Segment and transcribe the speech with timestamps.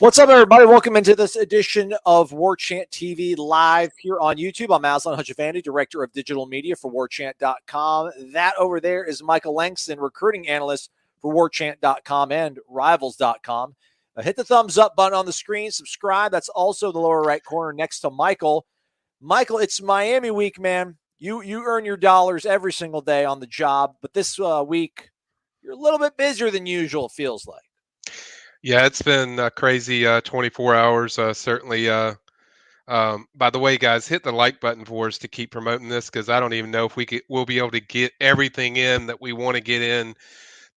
[0.00, 0.66] What's up, everybody?
[0.66, 4.74] Welcome into this edition of War Chant TV live here on YouTube.
[4.74, 8.10] I'm Aslan Hajavandi, Director of Digital Media for WarChant.com.
[8.32, 10.90] That over there is Michael Langston, recruiting analyst
[11.22, 13.76] for WarChant.com and Rivals.com.
[14.16, 16.32] Uh, hit the thumbs up button on the screen, subscribe.
[16.32, 18.66] That's also the lower right corner next to Michael.
[19.20, 20.96] Michael, it's Miami week, man.
[21.20, 25.10] You you earn your dollars every single day on the job, but this uh, week
[25.62, 27.06] you're a little bit busier than usual.
[27.06, 27.62] It feels like.
[28.64, 31.18] Yeah, it's been a crazy uh, 24 hours.
[31.18, 31.90] Uh, certainly.
[31.90, 32.14] Uh,
[32.88, 36.08] um, by the way, guys, hit the like button for us to keep promoting this
[36.08, 39.06] because I don't even know if we could, we'll be able to get everything in
[39.08, 40.14] that we want to get in.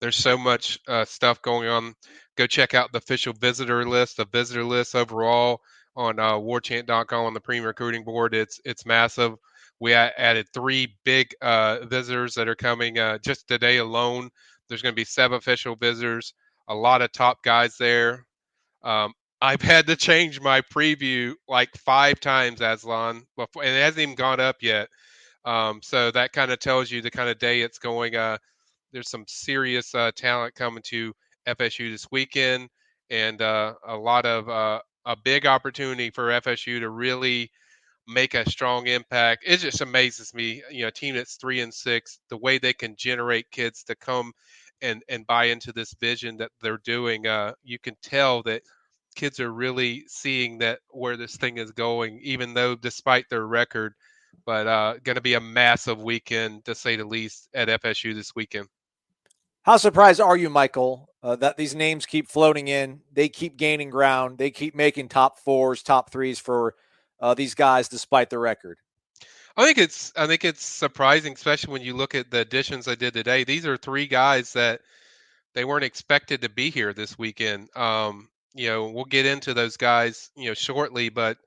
[0.01, 1.95] There's so much uh, stuff going on.
[2.35, 5.61] Go check out the official visitor list, the visitor list overall
[5.95, 8.35] on uh, warchant.com on the premium recruiting board.
[8.35, 9.35] It's it's massive.
[9.79, 14.29] We added three big uh, visitors that are coming uh, just today alone.
[14.67, 16.33] There's going to be seven official visitors
[16.67, 18.25] a lot of top guys there.
[18.83, 24.01] Um, I've had to change my preview like five times, Aslan, before, and it hasn't
[24.01, 24.89] even gone up yet.
[25.45, 28.15] Um, so that kind of tells you the kind of day it's going.
[28.15, 28.37] Uh,
[28.91, 31.13] there's some serious uh, talent coming to
[31.47, 32.69] FSU this weekend,
[33.09, 37.49] and uh, a lot of uh, a big opportunity for FSU to really
[38.07, 39.43] make a strong impact.
[39.45, 42.73] It just amazes me, you know, a team that's three and six, the way they
[42.73, 44.31] can generate kids to come
[44.81, 48.61] and and buy into this vision that they're doing uh, you can tell that
[49.15, 53.93] kids are really seeing that where this thing is going even though despite their record
[54.45, 58.35] but uh, going to be a massive weekend to say the least at fsu this
[58.35, 58.67] weekend
[59.63, 63.01] How surprised are you, Michael, uh, that these names keep floating in?
[63.11, 64.37] They keep gaining ground.
[64.37, 66.75] They keep making top fours, top threes for
[67.19, 68.79] uh, these guys, despite the record.
[69.57, 72.95] I think it's I think it's surprising, especially when you look at the additions I
[72.95, 73.43] did today.
[73.43, 74.81] These are three guys that
[75.55, 77.69] they weren't expected to be here this weekend.
[77.75, 81.37] Um, you know, we'll get into those guys, you know, shortly, but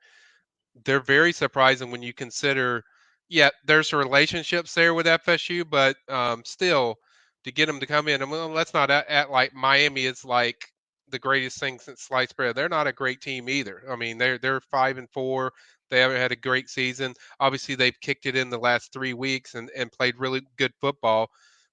[0.84, 2.84] they're very surprising when you consider,
[3.28, 6.97] yeah, there's relationships there with FSU, but um, still,
[7.44, 10.25] to get them to come in, and well, let's not act, act like Miami is
[10.25, 10.69] like
[11.10, 12.54] the greatest thing since sliced bread.
[12.56, 13.82] They're not a great team either.
[13.91, 15.53] I mean, they're they're five and four.
[15.91, 17.15] They haven't had a great season.
[17.41, 21.28] Obviously, they've kicked it in the last three weeks and, and played really good football.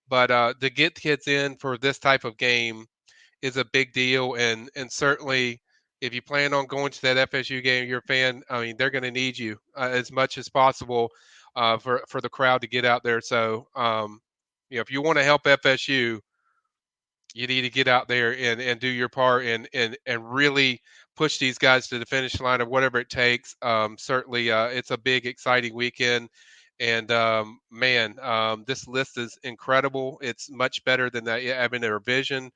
[0.09, 2.85] But uh, to get kids in for this type of game
[3.41, 4.35] is a big deal.
[4.35, 5.61] And and certainly,
[6.01, 8.41] if you plan on going to that FSU game, you're a fan.
[8.49, 11.09] I mean, they're going to need you uh, as much as possible
[11.55, 13.21] uh, for for the crowd to get out there.
[13.21, 14.19] So, um,
[14.69, 16.19] you know, if you want to help FSU,
[17.37, 20.81] you need to get out there and, and do your part and, and and really
[21.15, 23.55] push these guys to the finish line of whatever it takes.
[23.61, 26.29] Um, certainly, uh, it's a big, exciting weekend.
[26.79, 30.19] And um, man, um, this list is incredible.
[30.21, 32.51] It's much better than that having a revision.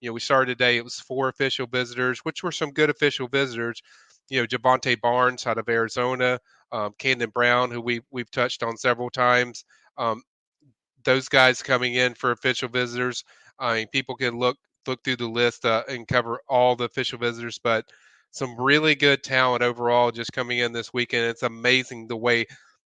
[0.00, 0.76] You know, we started today.
[0.78, 3.82] It was four official visitors, which were some good official visitors.
[4.30, 6.38] You know, Javante Barnes out of Arizona,
[6.70, 9.64] um, Camden Brown, who we we've touched on several times.
[9.98, 10.22] Um,
[11.04, 13.24] those guys coming in for official visitors.
[13.58, 14.56] I mean, people can look
[14.86, 17.86] look through the list uh, and cover all the official visitors, but
[18.32, 21.26] some really good talent overall just coming in this weekend.
[21.26, 22.46] It's amazing the way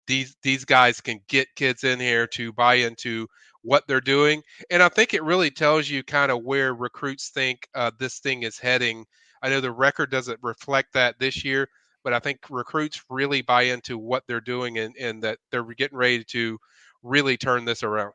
[0.07, 3.27] these these guys can get kids in here to buy into
[3.62, 7.68] what they're doing, and I think it really tells you kind of where recruits think
[7.75, 9.06] uh, this thing is heading.
[9.42, 11.69] I know the record doesn't reflect that this year,
[12.04, 15.98] but I think recruits really buy into what they're doing and, and that they're getting
[15.98, 16.57] ready to
[17.01, 18.13] really turn this around.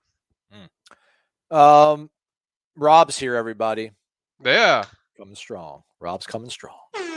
[1.50, 2.10] Um,
[2.78, 3.90] Rob's here, everybody.
[4.44, 4.84] Yeah.
[5.16, 5.82] Coming strong.
[5.98, 6.78] Rob's coming strong.
[6.94, 7.08] 50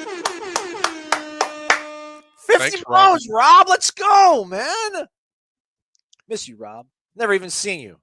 [2.57, 3.11] Thanks, Rob.
[3.11, 3.69] blows, Rob.
[3.69, 4.91] Let's go, man.
[6.27, 6.87] Miss you, Rob.
[7.15, 7.97] Never even seen you.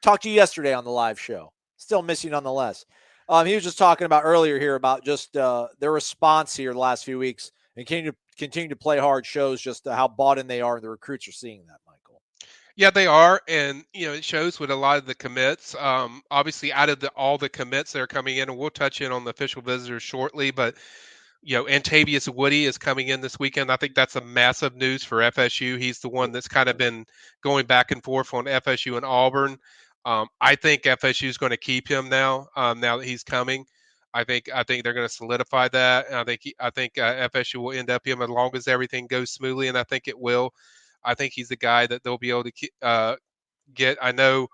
[0.00, 1.52] Talked to you yesterday on the live show.
[1.76, 2.86] Still miss you nonetheless.
[3.28, 6.78] Um, he was just talking about earlier here about just uh, their response here the
[6.78, 10.46] last few weeks and continue to continue to play hard shows just how bought in
[10.46, 11.76] they are and the recruits are seeing that.
[12.80, 15.74] Yeah, they are, and you know it shows with a lot of the commits.
[15.74, 19.02] Um, obviously, out of the, all the commits that are coming in, and we'll touch
[19.02, 20.50] in on the official visitors shortly.
[20.50, 20.76] But
[21.42, 23.70] you know, Antavius Woody is coming in this weekend.
[23.72, 25.76] I think that's a massive news for FSU.
[25.78, 27.04] He's the one that's kind of been
[27.42, 29.58] going back and forth on FSU and Auburn.
[30.06, 32.48] Um, I think FSU is going to keep him now.
[32.56, 33.66] Um, now that he's coming,
[34.14, 36.06] I think I think they're going to solidify that.
[36.08, 39.06] And I think I think uh, FSU will end up him as long as everything
[39.08, 40.52] goes smoothly, and I think it will.
[41.04, 43.16] I think he's the guy that they'll be able to uh,
[43.74, 43.98] get.
[44.00, 44.48] I know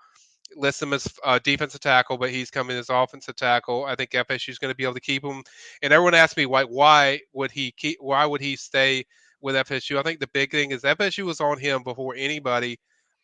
[0.54, 3.84] list as uh, defensive tackle, but he's coming as offensive tackle.
[3.84, 5.42] I think FSU is going to be able to keep him.
[5.82, 9.04] And everyone asked me why why would he keep why would he stay
[9.40, 9.98] with FSU?
[9.98, 12.78] I think the big thing is FSU was on him before anybody.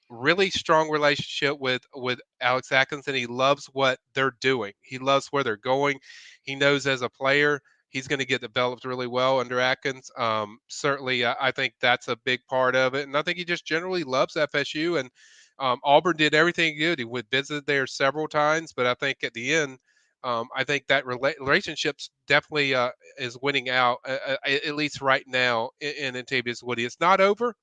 [0.09, 4.73] Really strong relationship with with Alex Atkins, and he loves what they're doing.
[4.83, 5.99] He loves where they're going.
[6.43, 7.61] He knows as a player
[7.93, 10.11] he's going to get developed really well under Atkins.
[10.17, 13.45] Um, certainly, uh, I think that's a big part of it, and I think he
[13.45, 14.97] just generally loves FSU.
[14.97, 15.11] And
[15.59, 16.99] um, Auburn did everything good.
[16.99, 19.79] He would visit there several times, but I think at the end,
[20.25, 25.01] um, I think that rela- relationships definitely uh, is winning out uh, uh, at least
[25.01, 26.85] right now in, in Antavius Woody.
[26.85, 27.55] It's not over.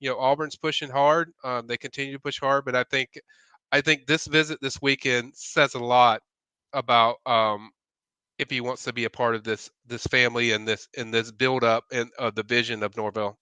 [0.00, 1.32] You know, Auburn's pushing hard.
[1.44, 3.10] Um, they continue to push hard, but I think,
[3.72, 6.22] I think this visit this weekend says a lot
[6.72, 7.70] about um,
[8.40, 11.30] if he wants to be a part of this this family and this and this
[11.30, 13.38] build up and uh, the vision of Norvell.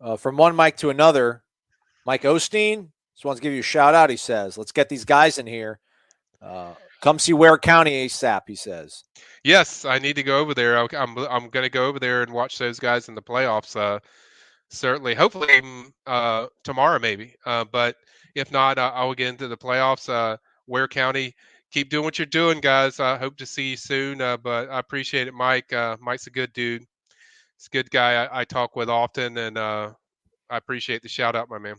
[0.00, 1.42] Uh, from one mic to another,
[2.04, 4.10] Mike Osteen just wants to give you a shout out.
[4.10, 5.80] He says, "Let's get these guys in here.
[6.42, 9.04] Uh, come see Ware County ASAP." He says.
[9.42, 10.78] Yes, I need to go over there.
[10.78, 13.74] I'm I'm going to go over there and watch those guys in the playoffs.
[13.74, 13.98] Uh,
[14.68, 17.34] certainly, hopefully mm, uh, tomorrow maybe.
[17.46, 17.96] Uh, but
[18.34, 20.08] if not, uh, I will get into the playoffs.
[20.08, 20.36] Uh,
[20.66, 21.34] Ware County,
[21.74, 23.00] keep doing what you're doing, guys.
[23.00, 24.20] I hope to see you soon.
[24.20, 25.72] Uh, but I appreciate it, Mike.
[25.72, 26.82] Uh, Mike's a good dude.
[26.82, 28.24] He's a good guy.
[28.24, 29.90] I, I talk with often, and uh,
[30.48, 31.74] I appreciate the shout out, my man.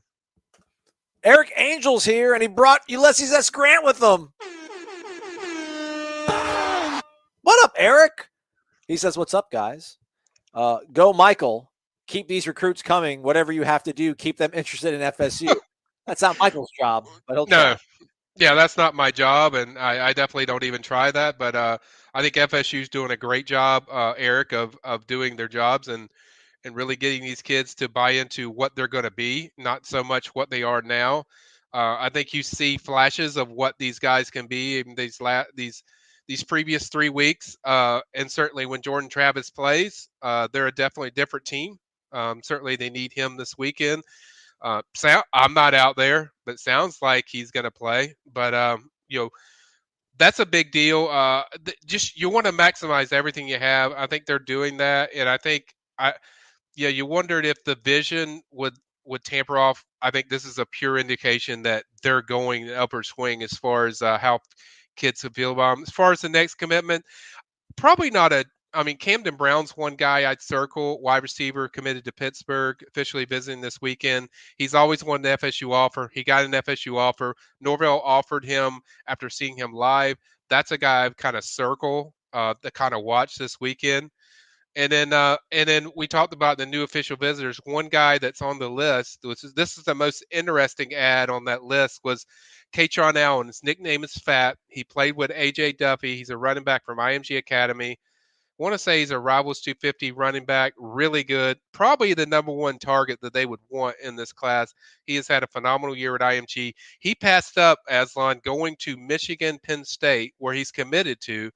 [1.23, 3.49] Eric Angel's here, and he brought Ulysses S.
[3.49, 4.33] Grant with him.
[7.41, 8.27] What up, Eric?
[8.87, 9.97] He says, "What's up, guys?
[10.53, 11.71] Uh, go, Michael.
[12.07, 13.23] Keep these recruits coming.
[13.23, 15.55] Whatever you have to do, keep them interested in FSU.
[16.05, 17.47] That's not Michael's job, but he'll.
[17.47, 17.75] No,
[18.37, 21.37] yeah, that's not my job, and I, I definitely don't even try that.
[21.37, 21.77] But uh,
[22.13, 26.09] I think FSU's doing a great job, uh, Eric, of of doing their jobs and
[26.65, 30.03] and really getting these kids to buy into what they're going to be, not so
[30.03, 31.19] much what they are now.
[31.73, 35.45] Uh, I think you see flashes of what these guys can be in these la-
[35.55, 35.83] these
[36.27, 41.11] these previous three weeks, uh, and certainly when Jordan Travis plays, uh, they're a definitely
[41.11, 41.77] different team.
[42.11, 44.03] Um, certainly, they need him this weekend.
[44.61, 44.81] Uh,
[45.33, 48.15] I'm not out there, but sounds like he's going to play.
[48.33, 49.29] But um, you know,
[50.17, 51.07] that's a big deal.
[51.07, 53.91] Uh, th- just you want to maximize everything you have.
[53.93, 55.65] I think they're doing that, and I think
[55.99, 56.13] I,
[56.75, 58.75] yeah, you wondered if the vision would
[59.05, 59.83] would tamper off.
[60.01, 63.87] I think this is a pure indication that they're going the upper swing as far
[63.87, 64.39] as uh, how
[64.97, 65.79] kids feel about.
[65.81, 67.03] As far as the next commitment,
[67.77, 68.45] probably not a.
[68.75, 73.61] I mean, Camden Brown's one guy I'd circle, wide receiver committed to Pittsburgh, officially visiting
[73.61, 74.27] this weekend.
[74.57, 76.09] He's always wanted an FSU offer.
[76.13, 77.35] He got an FSU offer.
[77.61, 80.17] Norvell offered him after seeing him live.
[80.49, 84.11] That's a guy I've kind of circle uh, to kind of watch this weekend.
[84.75, 87.61] And then, uh, and then we talked about the new official visitors.
[87.63, 91.45] One guy that's on the list, which is this is the most interesting ad on
[91.45, 92.25] that list, was
[92.73, 93.47] Kaytron Allen.
[93.47, 94.57] His nickname is Fat.
[94.67, 96.17] He played with AJ Duffy.
[96.17, 97.97] He's a running back from IMG Academy.
[98.57, 101.57] Want to say he's a Rivals 250 running back, really good.
[101.73, 104.73] Probably the number one target that they would want in this class.
[105.05, 106.73] He has had a phenomenal year at IMG.
[106.99, 111.51] He passed up Aslan going to Michigan Penn State, where he's committed to,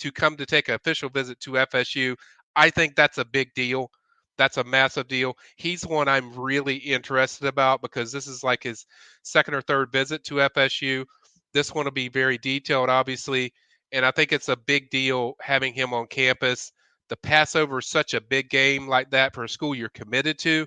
[0.00, 2.16] to come to take an official visit to FSU.
[2.54, 3.90] I think that's a big deal.
[4.36, 5.36] That's a massive deal.
[5.56, 8.84] He's one I'm really interested about because this is like his
[9.22, 11.06] second or third visit to FSU.
[11.54, 13.52] This one will be very detailed, obviously,
[13.92, 16.72] and I think it's a big deal having him on campus.
[17.08, 20.66] The Passover is such a big game like that for a school you're committed to.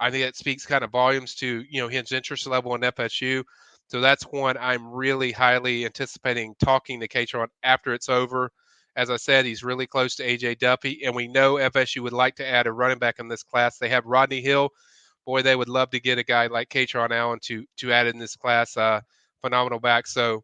[0.00, 3.44] I think that speaks kind of volumes to you know his interest level in FSU.
[3.88, 8.50] So that's one I'm really highly anticipating talking to Kaytron after it's over.
[8.96, 12.36] As I said, he's really close to AJ Duffy, and we know FSU would like
[12.36, 13.78] to add a running back in this class.
[13.78, 14.70] They have Rodney Hill.
[15.24, 18.18] Boy, they would love to get a guy like Kaytron Allen to to add in
[18.18, 18.76] this class.
[18.76, 19.00] Uh,
[19.42, 20.06] phenomenal back.
[20.06, 20.42] So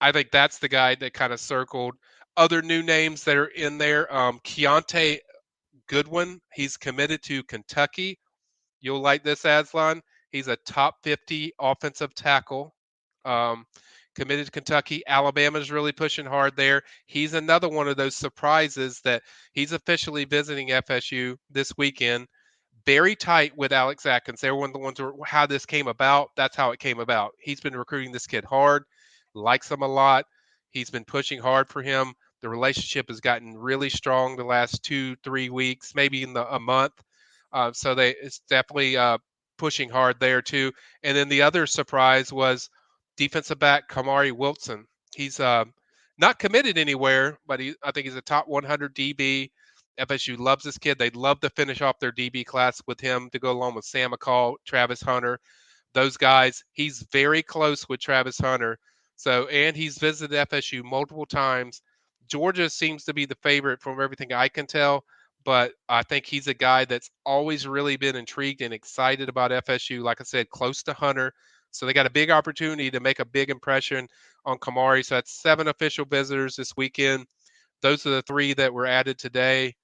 [0.00, 1.94] I think that's the guy that kind of circled.
[2.36, 5.18] Other new names that are in there, um, Kiyaunta
[5.88, 6.40] Goodwin.
[6.54, 8.18] He's committed to Kentucky.
[8.80, 10.02] You'll like this, Aslan.
[10.30, 12.74] He's a top 50 offensive tackle.
[13.24, 13.66] Um,
[14.14, 15.02] committed to Kentucky.
[15.06, 16.82] Alabama's really pushing hard there.
[17.06, 22.26] He's another one of those surprises that he's officially visiting FSU this weekend.
[22.84, 24.40] Very tight with Alex Atkins.
[24.40, 26.30] They're one of the ones who, how this came about.
[26.36, 27.32] That's how it came about.
[27.38, 28.84] He's been recruiting this kid hard,
[29.34, 30.24] likes him a lot.
[30.70, 32.14] He's been pushing hard for him.
[32.40, 36.60] The relationship has gotten really strong the last two, three weeks, maybe in the, a
[36.60, 36.92] month.
[37.52, 39.18] Uh, so they it's definitely uh,
[39.56, 40.72] pushing hard there too.
[41.02, 42.70] And then the other surprise was
[43.16, 44.86] defensive back Kamari Wilson.
[45.14, 45.64] He's uh,
[46.18, 49.50] not committed anywhere, but he, I think he's a top 100 DB.
[49.98, 50.98] FSU loves this kid.
[50.98, 54.12] They'd love to finish off their DB class with him to go along with Sam
[54.12, 55.40] McCall, Travis Hunter,
[55.92, 56.62] those guys.
[56.72, 58.78] He's very close with Travis Hunter.
[59.18, 61.82] So, and he's visited FSU multiple times.
[62.28, 65.04] Georgia seems to be the favorite from everything I can tell,
[65.44, 70.02] but I think he's a guy that's always really been intrigued and excited about FSU.
[70.02, 71.32] Like I said, close to Hunter.
[71.72, 74.06] So they got a big opportunity to make a big impression
[74.44, 75.04] on Kamari.
[75.04, 77.26] So that's seven official visitors this weekend.
[77.82, 79.74] Those are the three that were added today.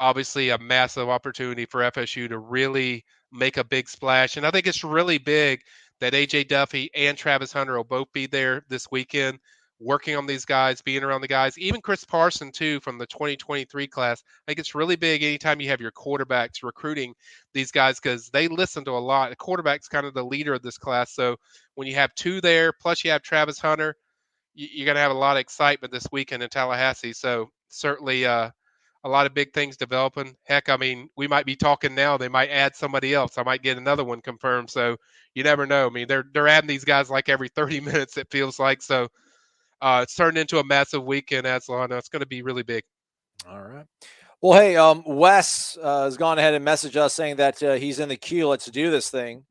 [0.00, 4.36] Obviously, a massive opportunity for FSU to really make a big splash.
[4.36, 5.60] And I think it's really big
[6.02, 9.38] that AJ Duffy and Travis Hunter will both be there this weekend
[9.78, 13.86] working on these guys, being around the guys, even Chris Parson too from the 2023
[13.86, 14.24] class.
[14.26, 17.14] I think it's really big anytime you have your quarterbacks recruiting
[17.54, 19.30] these guys because they listen to a lot.
[19.30, 21.36] The quarterback's kind of the leader of this class, so
[21.76, 23.94] when you have two there, plus you have Travis Hunter,
[24.54, 27.12] you're going to have a lot of excitement this weekend in Tallahassee.
[27.12, 28.26] So certainly.
[28.26, 28.50] Uh,
[29.04, 30.36] a lot of big things developing.
[30.44, 32.16] Heck, I mean, we might be talking now.
[32.16, 33.36] They might add somebody else.
[33.36, 34.70] I might get another one confirmed.
[34.70, 34.96] So
[35.34, 35.86] you never know.
[35.86, 38.16] I mean, they're they're adding these guys like every 30 minutes.
[38.16, 39.08] It feels like so
[39.80, 41.90] uh, it's turned into a massive weekend, Aslan.
[41.92, 42.84] It's going to be really big.
[43.48, 43.86] All right.
[44.40, 47.98] Well, hey, um, Wes uh, has gone ahead and messaged us saying that uh, he's
[47.98, 48.48] in the queue.
[48.48, 49.44] Let's do this thing.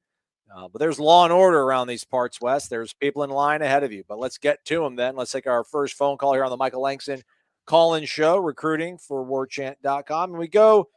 [0.53, 2.67] Uh, but there's law and order around these parts, Wes.
[2.67, 4.03] There's people in line ahead of you.
[4.07, 5.15] But let's get to them then.
[5.15, 7.23] Let's take our first phone call here on the Michael Langston
[7.65, 10.31] call in show, recruiting for warchant.com.
[10.31, 10.89] And we go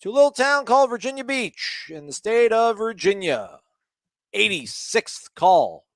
[0.00, 3.60] to a little town called Virginia Beach in the state of Virginia.
[4.34, 5.86] 86th call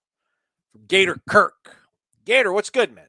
[0.73, 1.77] from Gator Kirk.
[2.25, 3.07] Gator, what's good, man?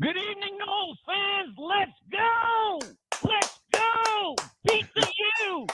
[0.00, 1.54] Good evening, old fans.
[1.56, 2.78] Let's go.
[3.24, 4.34] Let's go.
[4.64, 5.08] Beat the
[5.46, 5.66] U.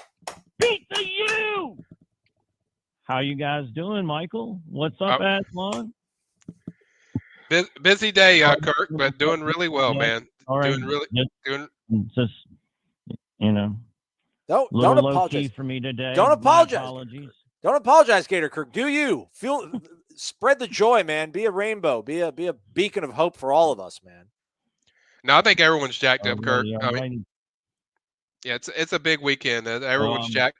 [0.58, 1.76] Beat the U.
[3.04, 4.60] How you guys doing, Michael?
[4.68, 5.92] What's up, uh, Aslan?
[7.82, 10.26] Busy day, uh, Kirk, but doing really well, man.
[10.48, 10.70] All right.
[10.70, 11.68] Doing really just, doing.
[12.14, 12.32] Just
[13.38, 13.76] you know.
[14.48, 16.12] Don't don't apologize for me today.
[16.14, 16.88] Don't apologize.
[17.62, 18.72] Don't apologize, Gator Kirk.
[18.72, 19.70] Do you feel?
[20.16, 21.30] spread the joy, man.
[21.30, 22.02] Be a rainbow.
[22.02, 24.26] Be a be a beacon of hope for all of us, man.
[25.24, 26.66] No, I think everyone's jacked up, Oh, Kirk.
[26.66, 27.12] yeah, I mean, right.
[28.44, 29.66] yeah, it's it's a big weekend.
[29.66, 30.58] Uh, Everyone's Um, jacked.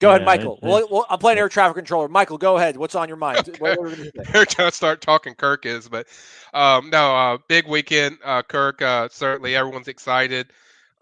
[0.00, 0.58] Go ahead, Yeah, Michael.
[0.62, 2.08] it's- Well, well, I'm playing air traffic controller.
[2.08, 2.76] Michael, go ahead.
[2.76, 3.38] What's on your mind?
[3.38, 3.52] Okay.
[3.60, 4.10] What, what are we gonna?
[4.28, 6.06] Every time I start talking, Kirk is, but
[6.54, 8.80] um, no, uh, big weekend, uh, Kirk.
[8.80, 10.52] Uh, certainly, everyone's excited.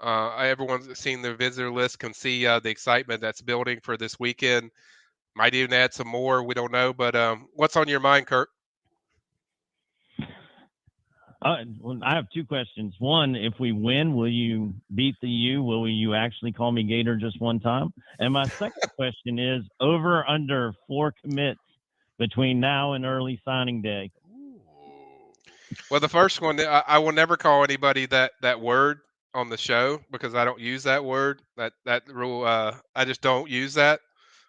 [0.01, 4.19] Uh, everyone's seen the visitor list can see uh, the excitement that's building for this
[4.19, 4.71] weekend.
[5.35, 6.43] Might even add some more.
[6.43, 8.49] We don't know, but um, what's on your mind, Kirk?
[11.43, 11.57] Uh,
[12.03, 12.95] I have two questions.
[12.99, 15.63] One, if we win, will you beat the U?
[15.63, 17.93] Will you actually call me Gator just one time?
[18.19, 21.61] And my second question is over or under four commits
[22.19, 24.11] between now and early signing day.
[25.91, 29.01] Well, the first one, I, I will never call anybody that that word
[29.35, 31.43] on the show because I don't use that word.
[31.57, 34.01] That that rule, uh, I just don't use that.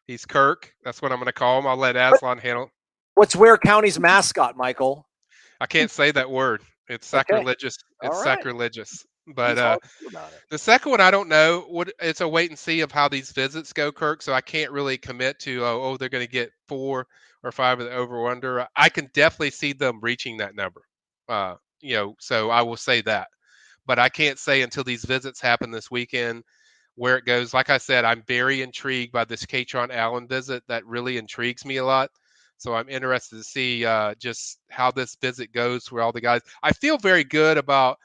[0.07, 0.73] He's Kirk.
[0.85, 1.67] That's what I'm going to call him.
[1.67, 2.71] I'll let Aslan handle.
[3.15, 5.05] What's Ware County's mascot, Michael?
[5.59, 6.61] I can't say that word.
[6.89, 7.43] It's Okay.
[7.43, 7.77] sacrilegious.
[8.01, 8.37] It's All right.
[8.37, 9.05] sacrilegious.
[9.27, 10.41] But uh, all cool about it.
[10.49, 11.65] the second one, I don't know.
[11.69, 14.21] What it's a wait and see of how these visits go, Kirk.
[14.21, 17.07] So I can't really commit to oh, oh they're going to get four
[17.43, 18.65] or five of the over or under.
[18.75, 20.81] I can definitely see them reaching that number.
[21.27, 23.27] Uh, you know, so I will say that.
[23.85, 26.43] But I can't say until these visits happen this weekend
[26.95, 27.53] where it goes.
[27.53, 30.63] Like I said, I'm very intrigued by this Kaytron Allen visit.
[30.67, 32.09] That really intrigues me a lot.
[32.57, 36.41] So I'm interested to see uh, just how this visit goes for all the guys.
[36.63, 37.99] I feel very good about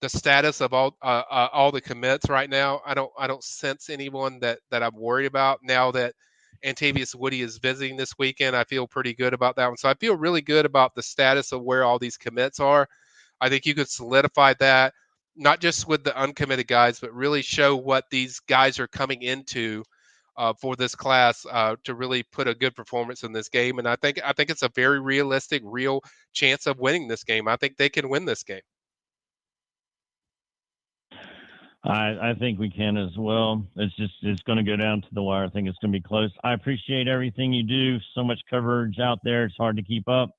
[0.00, 2.80] the status of all uh, uh, all the commits right now.
[2.86, 6.14] I don't I don't sense anyone that that I'm worried about now that
[6.64, 8.56] Antavius Woody is visiting this weekend.
[8.56, 9.76] I feel pretty good about that one.
[9.76, 12.88] So I feel really good about the status of where all these commits are.
[13.40, 14.94] I think you could solidify that
[15.36, 19.84] not just with the uncommitted guys, but really show what these guys are coming into
[20.40, 23.78] uh, for this class uh, to really put a good performance in this game.
[23.78, 27.46] And I think I think it's a very realistic, real chance of winning this game.
[27.46, 28.62] I think they can win this game.
[31.84, 33.66] I, I think we can as well.
[33.76, 35.44] It's just it's going to go down to the wire.
[35.44, 36.30] I think it's going to be close.
[36.42, 37.98] I appreciate everything you do.
[38.14, 39.44] So much coverage out there.
[39.44, 40.30] It's hard to keep up.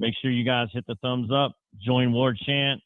[0.00, 1.52] Make sure you guys hit the thumbs up.
[1.80, 2.80] Join War Chant.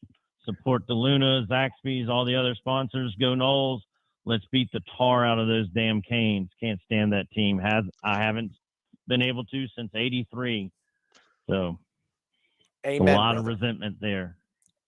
[0.44, 3.16] Support the Luna, Zaxby's, all the other sponsors.
[3.18, 3.80] Go Noles.
[4.26, 6.50] Let's beat the tar out of those damn Canes.
[6.60, 7.58] Can't stand that team.
[7.58, 8.52] Has I haven't
[9.06, 10.70] been able to since '83.
[11.48, 11.78] So
[12.86, 13.14] Amen.
[13.14, 13.40] a lot brother.
[13.40, 14.36] of resentment there.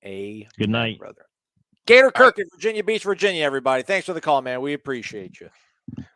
[0.05, 0.99] A Good night.
[0.99, 1.27] brother.
[1.87, 3.45] Gator Kirk in Virginia Beach, Virginia.
[3.45, 4.61] Everybody, thanks for the call, man.
[4.61, 5.49] We appreciate you.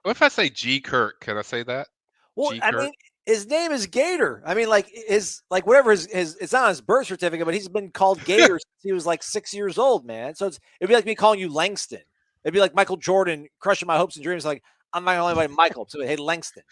[0.02, 1.20] What if I say G Kirk?
[1.20, 1.88] Can I say that?
[2.34, 2.60] Well, G.
[2.62, 2.80] I Kirk.
[2.80, 2.92] mean,
[3.26, 4.42] his name is Gator.
[4.44, 7.54] I mean, like his like whatever his, his it's not on his birth certificate, but
[7.54, 10.34] he's been called Gator since he was like six years old, man.
[10.34, 12.00] So it's it'd be like me calling you Langston.
[12.44, 14.44] It'd be like Michael Jordan crushing my hopes and dreams.
[14.44, 15.86] Like I'm not only like Michael.
[15.88, 16.62] So hey, Langston.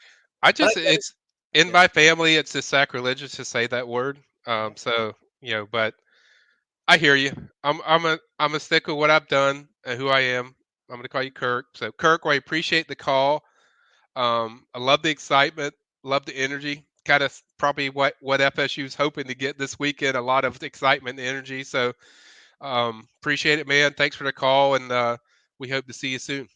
[0.43, 1.15] I just I it's
[1.55, 1.73] in Yeah.
[1.73, 2.37] my family.
[2.37, 4.19] It's just sacrilegious to say that word.
[4.47, 5.95] Um, so you know, but
[6.87, 7.33] I hear you.
[7.63, 10.55] I'm I'm a I'm a stick with what I've done and who I am.
[10.91, 11.67] I'm gonna call you Kirk.
[11.75, 13.43] So Kirk, I appreciate the call.
[14.17, 16.85] Um, I love the excitement, love the energy.
[17.05, 20.17] Kind of probably what what FSU's hoping to get this weekend.
[20.17, 21.63] A lot of excitement and energy.
[21.63, 21.93] So
[22.61, 23.93] um, appreciate it, man.
[23.93, 25.17] Thanks for the call, and uh,
[25.59, 26.49] we hope to see you soon.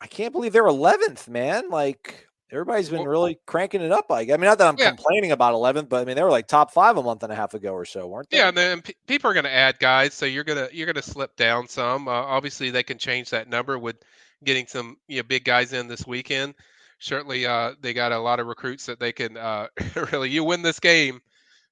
[0.00, 1.70] I can't believe they're 11th, man.
[1.70, 4.06] Like everybody's been really cranking it up.
[4.10, 4.88] Like I mean, not that I'm Yeah.
[4.90, 7.36] complaining about 11th, but I mean they were like top five a month and a
[7.36, 8.38] half ago or so, weren't they?
[8.38, 11.02] Yeah, and then pe- people are going to add guys, so you're gonna you're gonna
[11.02, 12.06] slip down some.
[12.08, 13.96] Uh, obviously, they can change that number with
[14.44, 16.54] getting some you know big guys in this weekend.
[17.00, 19.68] Certainly, uh, they got a lot of recruits that they can uh,
[20.12, 20.30] really.
[20.30, 21.20] You win this game,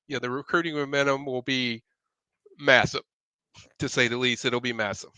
[0.07, 1.83] you know the recruiting momentum will be
[2.59, 3.03] massive,
[3.79, 4.45] to say the least.
[4.45, 5.11] It'll be massive.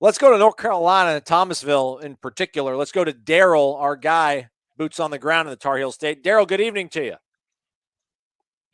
[0.00, 2.76] Let's go to North Carolina, Thomasville in particular.
[2.76, 6.22] Let's go to Daryl, our guy, boots on the ground in the Tar Heel State.
[6.22, 7.14] Daryl, good evening to you.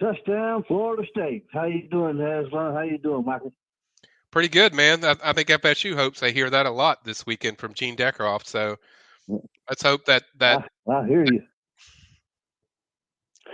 [0.00, 1.47] Touchdown, Florida State.
[1.52, 2.75] How you doing, Aslan?
[2.75, 3.53] How you doing, Michael?
[4.31, 5.03] Pretty good, man.
[5.05, 8.44] I, I think FSU hopes they hear that a lot this weekend from Gene Deckerhoff.
[8.44, 8.77] So
[9.70, 11.40] let's hope that that I, I hear you.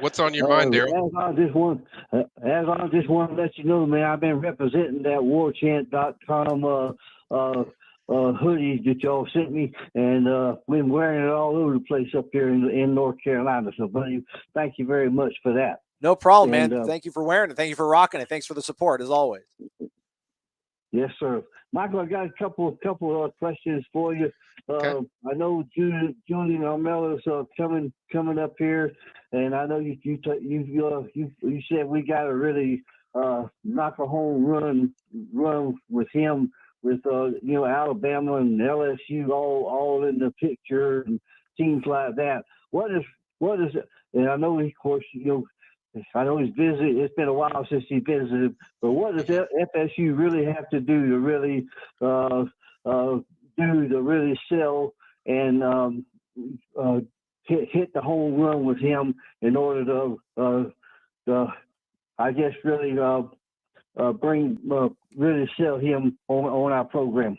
[0.01, 1.07] what's on your mind, Uh, Daryl.
[1.09, 4.21] As I just want, uh, as I just want to let you know, man, I've
[4.21, 6.92] been representing that warchant.com uh,
[7.31, 7.64] uh,
[8.09, 12.09] uh, hoodie that y'all sent me, and uh, been wearing it all over the place
[12.16, 13.71] up here in, in North Carolina.
[13.77, 15.83] So, buddy, thank you very much for that.
[16.03, 16.73] No problem, man.
[16.73, 17.57] Uh, Thank you for wearing it.
[17.57, 18.29] Thank you for rocking it.
[18.29, 19.43] Thanks for the support, as always.
[20.93, 21.43] Yes, sir.
[21.73, 24.33] Michael, I got a couple couple of questions for you.
[24.69, 25.07] Uh, Okay.
[25.31, 28.93] I know Julian Julian Armella's uh, coming coming up here,
[29.33, 32.83] and I know you you t- you, uh, you you said we got to really
[33.14, 34.93] uh, knock a home run
[35.33, 36.51] run with him
[36.83, 41.21] with uh, you know Alabama and LSU all all in the picture and
[41.57, 42.43] teams like that.
[42.71, 43.03] What is
[43.38, 43.88] what is it?
[44.14, 45.47] And I know, of course, you know.
[46.14, 47.01] I know he's busy.
[47.01, 51.09] It's been a while since he visited, but what does FSU really have to do
[51.09, 51.66] to really
[52.01, 52.45] uh,
[52.87, 53.19] uh,
[53.59, 54.95] do to really sell
[55.27, 56.07] and um,
[56.81, 57.01] uh,
[57.45, 61.47] hit, hit the home run with him in order to, uh, uh,
[62.19, 62.93] I guess, really
[64.01, 67.37] uh, bring uh, really sell him on on our program.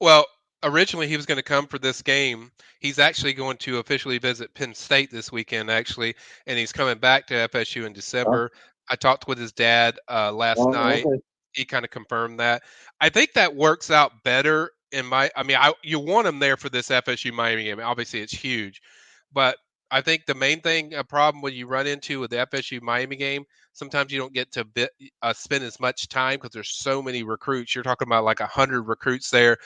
[0.00, 0.26] Well,
[0.62, 2.50] originally he was going to come for this game.
[2.80, 6.14] He's actually going to officially visit Penn State this weekend, actually,
[6.46, 8.50] and he's coming back to FSU in December.
[8.90, 11.04] I talked with his dad uh, last Oh, night.
[11.06, 11.20] okay.
[11.52, 12.62] He kind of confirmed that.
[13.00, 15.30] I think that works out better in my.
[15.36, 17.80] I mean, I you want him there for this FSU Miami game.
[17.80, 18.82] Obviously, it's huge,
[19.32, 19.56] but
[19.90, 23.14] I think the main thing, a problem when you run into with the FSU Miami
[23.14, 27.02] game, sometimes you don't get to bit, uh, spend as much time because there's so
[27.02, 27.74] many recruits.
[27.74, 29.58] You're talking about like a hundred recruits there.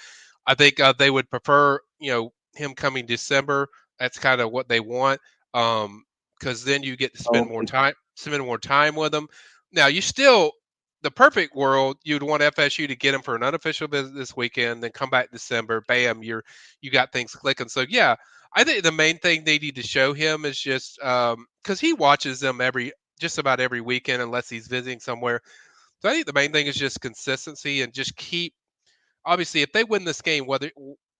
[0.47, 3.69] I think uh, they would prefer, you know, him coming December.
[3.99, 5.21] That's kind of what they want,
[5.53, 9.29] because then you get to spend more time, spend more time with them.
[9.73, 10.53] Now you still,
[11.03, 14.83] the perfect world, you'd want FSU to get him for an unofficial visit this weekend,
[14.83, 15.83] then come back December.
[15.87, 16.45] Bam, you're
[16.81, 17.69] you got things clicking.
[17.69, 18.17] So yeah,
[18.55, 22.41] I think the main thing they need to show him is just because he watches
[22.41, 25.41] them every just about every weekend unless he's visiting somewhere.
[26.01, 28.55] So I think the main thing is just consistency and just keep.
[29.25, 30.71] Obviously, if they win this game, whether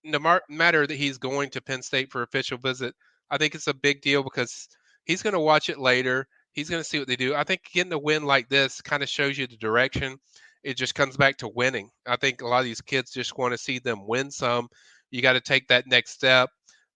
[0.03, 2.95] no matter that he's going to Penn State for official visit,
[3.29, 4.67] I think it's a big deal because
[5.05, 6.27] he's going to watch it later.
[6.53, 7.35] He's going to see what they do.
[7.35, 10.17] I think getting a win like this kind of shows you the direction.
[10.63, 11.89] It just comes back to winning.
[12.07, 14.67] I think a lot of these kids just want to see them win some.
[15.11, 16.49] You got to take that next step.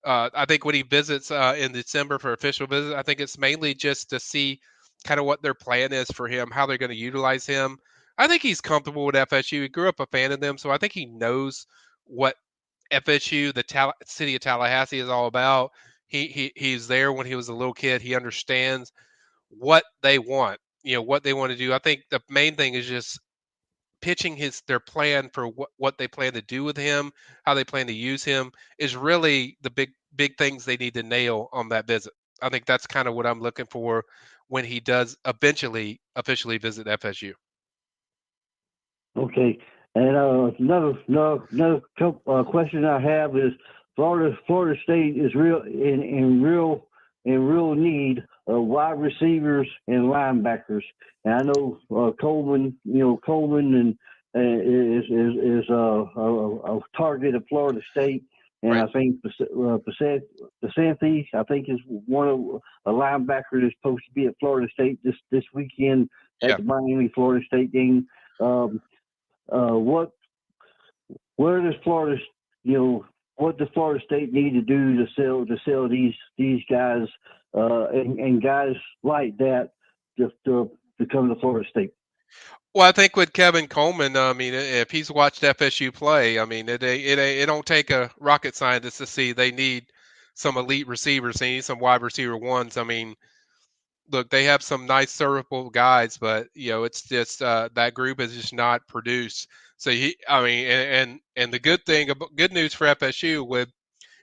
[0.04, 3.38] Uh, I think when he visits uh, in December for official visit, I think it's
[3.38, 4.60] mainly just to see
[5.04, 7.78] kind of what their plan is for him, how they're going to utilize him.
[8.18, 9.64] I think he's comfortable with FSU.
[9.64, 11.66] He grew up a fan of them, so I think he knows
[12.06, 12.36] what
[12.92, 15.72] FSU, the Tal- city of Tallahassee, is all about.
[16.08, 18.02] He he he's there when he was a little kid.
[18.02, 18.92] He understands
[19.50, 20.60] what they want.
[20.84, 21.74] You know what they want to do.
[21.74, 23.20] I think the main thing is just
[24.02, 27.12] pitching his their plan for what, what they plan to do with him,
[27.46, 31.04] how they plan to use him is really the big big things they need to
[31.04, 32.14] nail on that visit.
[32.42, 34.04] I think that's kind of what I'm looking for
[34.54, 37.34] when he does eventually officially visit FSU.
[39.18, 39.58] Okay,
[39.96, 41.82] and uh, another another, another
[42.28, 43.52] uh, question I have is
[43.96, 46.86] Florida Florida State is real in, in real
[47.26, 50.84] in real need of wide receivers and linebackers.
[51.26, 53.98] And I know uh, Coleman, you know Coleman and
[54.36, 58.24] uh, is is is uh, a, a, target of Florida State.
[58.64, 58.88] And right.
[58.88, 59.78] I think uh,
[61.34, 65.16] I think, is one of a linebacker that's supposed to be at Florida State this
[65.32, 66.10] this weekend
[66.42, 66.56] at yeah.
[66.56, 68.08] the Miami Florida State game.
[68.40, 68.82] Um,
[69.52, 70.12] uh, what
[71.36, 72.22] where does Florida,
[72.64, 76.62] you know, what does Florida State need to do to sell to sell these these
[76.72, 77.08] guys
[77.54, 79.72] uh, and, and guys like that
[80.18, 80.72] just to,
[81.02, 81.92] to come to Florida State?
[82.74, 86.68] Well, I think with Kevin Coleman, I mean, if he's watched FSU play, I mean,
[86.70, 89.86] it it it don't take a rocket scientist to see they need
[90.34, 91.36] some elite receivers.
[91.36, 92.78] They need some wide receiver ones.
[92.78, 93.16] I mean,
[94.10, 98.20] look, they have some nice serviceable guys, but you know, it's just uh, that group
[98.20, 99.48] is just not produced.
[99.78, 103.70] So he, I mean, and and, and the good thing, good news for FSU with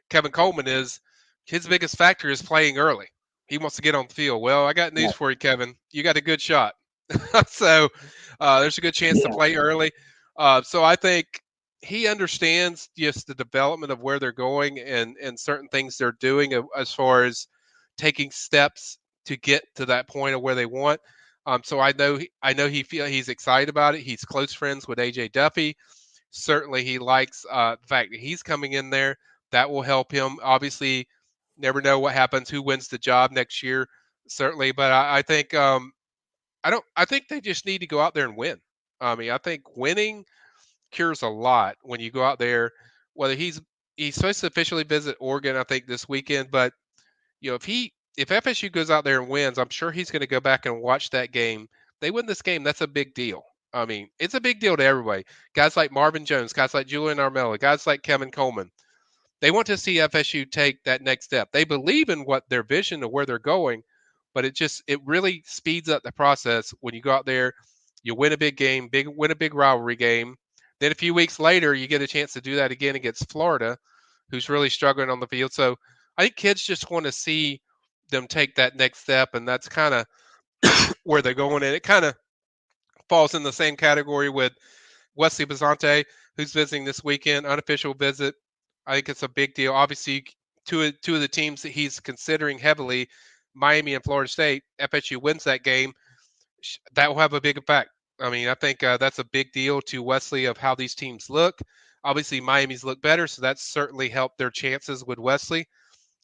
[0.09, 1.01] Kevin Coleman is
[1.45, 3.07] his biggest factor is playing early.
[3.47, 4.43] He wants to get on the field.
[4.43, 5.13] Well, I got news yeah.
[5.13, 5.77] for you, Kevin.
[5.93, 6.75] You got a good shot.
[7.49, 7.89] so
[8.41, 9.29] uh, there's a good chance yeah.
[9.29, 9.93] to play early.
[10.37, 11.27] Uh, so I think
[11.83, 16.53] he understands just the development of where they're going and and certain things they're doing
[16.77, 17.47] as far as
[17.97, 21.01] taking steps to get to that point of where they want.
[21.47, 24.03] Um, so I know I know he feel he's excited about it.
[24.03, 25.77] He's close friends with AJ Duffy.
[26.31, 29.17] Certainly, he likes uh, the fact that he's coming in there.
[29.53, 30.39] That will help him.
[30.43, 31.09] Obviously,
[31.57, 33.89] never know what happens, who wins the job next year.
[34.29, 35.93] Certainly, but I, I think um,
[36.63, 36.85] I don't.
[36.97, 38.61] I think they just need to go out there and win.
[39.01, 40.25] I mean, I think winning
[40.91, 42.73] cures a lot when you go out there.
[43.15, 43.61] Whether he's
[43.97, 46.73] he's supposed to officially visit Oregon, I think this weekend, but
[47.41, 50.21] you know if he if FSU goes out there and wins, I'm sure he's going
[50.21, 51.69] to go back and watch that game.
[52.01, 53.45] They win this game, that's a big deal.
[53.73, 55.25] I mean, it's a big deal to everybody.
[55.55, 58.71] Guys like Marvin Jones, guys like Julian Armella, guys like Kevin Coleman.
[59.41, 61.51] They want to see FSU take that next step.
[61.53, 63.83] They believe in what their vision of where they're going,
[64.35, 67.53] but it just it really speeds up the process when you go out there,
[68.03, 70.37] you win a big game, big win a big rivalry game.
[70.81, 73.77] Then a few weeks later, you get a chance to do that again against Florida,
[74.31, 75.53] who's really struggling on the field.
[75.53, 75.77] So
[76.17, 77.61] I think kids just want to see
[78.11, 80.07] them take that next step, and that's kind of
[81.05, 81.63] where they're going.
[81.63, 82.15] And it kind of
[83.09, 84.53] falls in the same category with
[85.17, 86.05] Wesley Bissainthe,
[86.37, 88.35] who's visiting this weekend, unofficial visit.
[88.87, 89.73] I think it's a big deal.
[89.73, 90.25] Obviously,
[90.65, 93.09] two of, two of the teams that he's considering heavily,
[93.55, 94.63] Miami and Florida State.
[94.81, 95.93] FSU wins that game,
[96.95, 97.91] that will have a big effect.
[98.21, 101.31] I mean, I think uh, that's a big deal to Wesley of how these teams
[101.31, 101.59] look.
[102.05, 105.67] Obviously, Miami's look better, so that's certainly helped their chances with Wesley.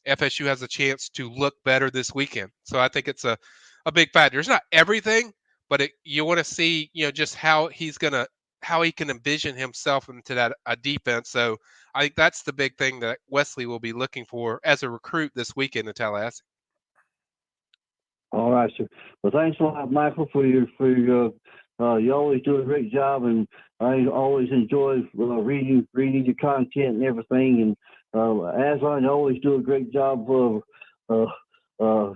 [0.07, 2.49] FSU has a chance to look better this weekend.
[2.63, 3.37] So I think it's a,
[3.85, 4.39] a big factor.
[4.39, 5.31] It's not everything,
[5.69, 8.27] but it, you want to see, you know, just how he's to,
[8.61, 11.29] how he can envision himself into that a defense.
[11.29, 11.57] So
[11.93, 15.31] I think that's the big thing that Wesley will be looking for as a recruit
[15.35, 16.43] this weekend in Tallahassee.
[18.31, 18.87] All right, sir.
[19.23, 21.31] Well, thanks a lot, Michael, for your for your.
[21.79, 23.47] Uh, you always do a great job, and
[23.79, 27.61] I always enjoy uh, reading reading your content and everything.
[27.61, 27.77] And
[28.19, 30.63] uh, Aslan always do a great job of
[31.09, 32.13] uh, uh,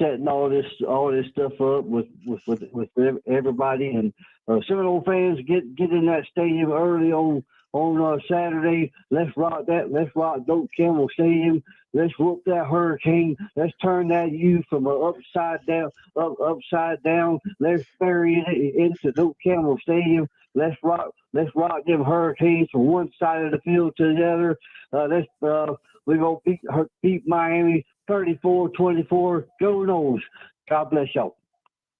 [0.00, 4.12] setting all this all this stuff up with with with, with everybody and
[4.48, 8.92] uh, Seminole fans get get in that stadium early on on uh, Saturday.
[9.10, 9.92] Let's rock that.
[9.92, 11.62] Let's rock Doak Campbell Stadium.
[11.92, 13.36] Let's whoop that hurricane.
[13.56, 17.40] Let's turn that U from a upside down up upside down.
[17.58, 20.28] Let's bury it into Doak Campbell Stadium.
[20.54, 21.10] Let's rock.
[21.32, 24.58] Let's rock them hurricanes from one side of the field to the other.
[24.92, 25.74] Uh, let's uh,
[26.06, 26.60] we're gonna beat
[27.02, 29.46] beat Miami 34-24.
[29.60, 30.20] Go Noles.
[30.68, 31.36] God bless y'all.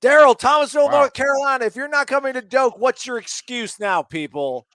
[0.01, 0.91] Daryl, Thomasville, wow.
[0.91, 1.65] North Carolina.
[1.65, 4.67] If you're not coming to Doak, what's your excuse now, people?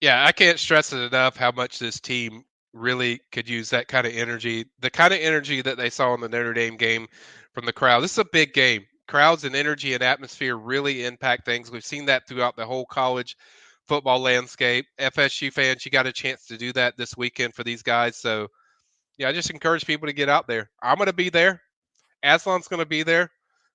[0.00, 4.06] Yeah, I can't stress it enough how much this team really could use that kind
[4.06, 7.06] of energy, the kind of energy that they saw in the Notre Dame game
[7.52, 8.00] from the crowd.
[8.00, 11.70] This is a big game crowds and energy and atmosphere really impact things.
[11.70, 13.36] We've seen that throughout the whole college
[13.86, 14.86] football landscape.
[14.98, 18.16] FSU fans, you got a chance to do that this weekend for these guys.
[18.16, 18.48] So,
[19.16, 20.70] yeah, I just encourage people to get out there.
[20.82, 21.62] I'm going to be there.
[22.24, 23.30] Aslan's going to be there.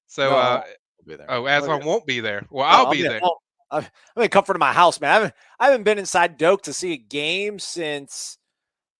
[0.07, 0.63] So, no, uh,
[1.05, 1.31] be there.
[1.31, 1.85] oh, Aslan oh, yeah.
[1.85, 2.45] won't be there.
[2.49, 3.21] Well, I'll, I'll be, be there.
[3.23, 5.09] I'll, I'm, I'm in comfort of my house, man.
[5.09, 8.37] I haven't, I haven't been inside Doak to see a game since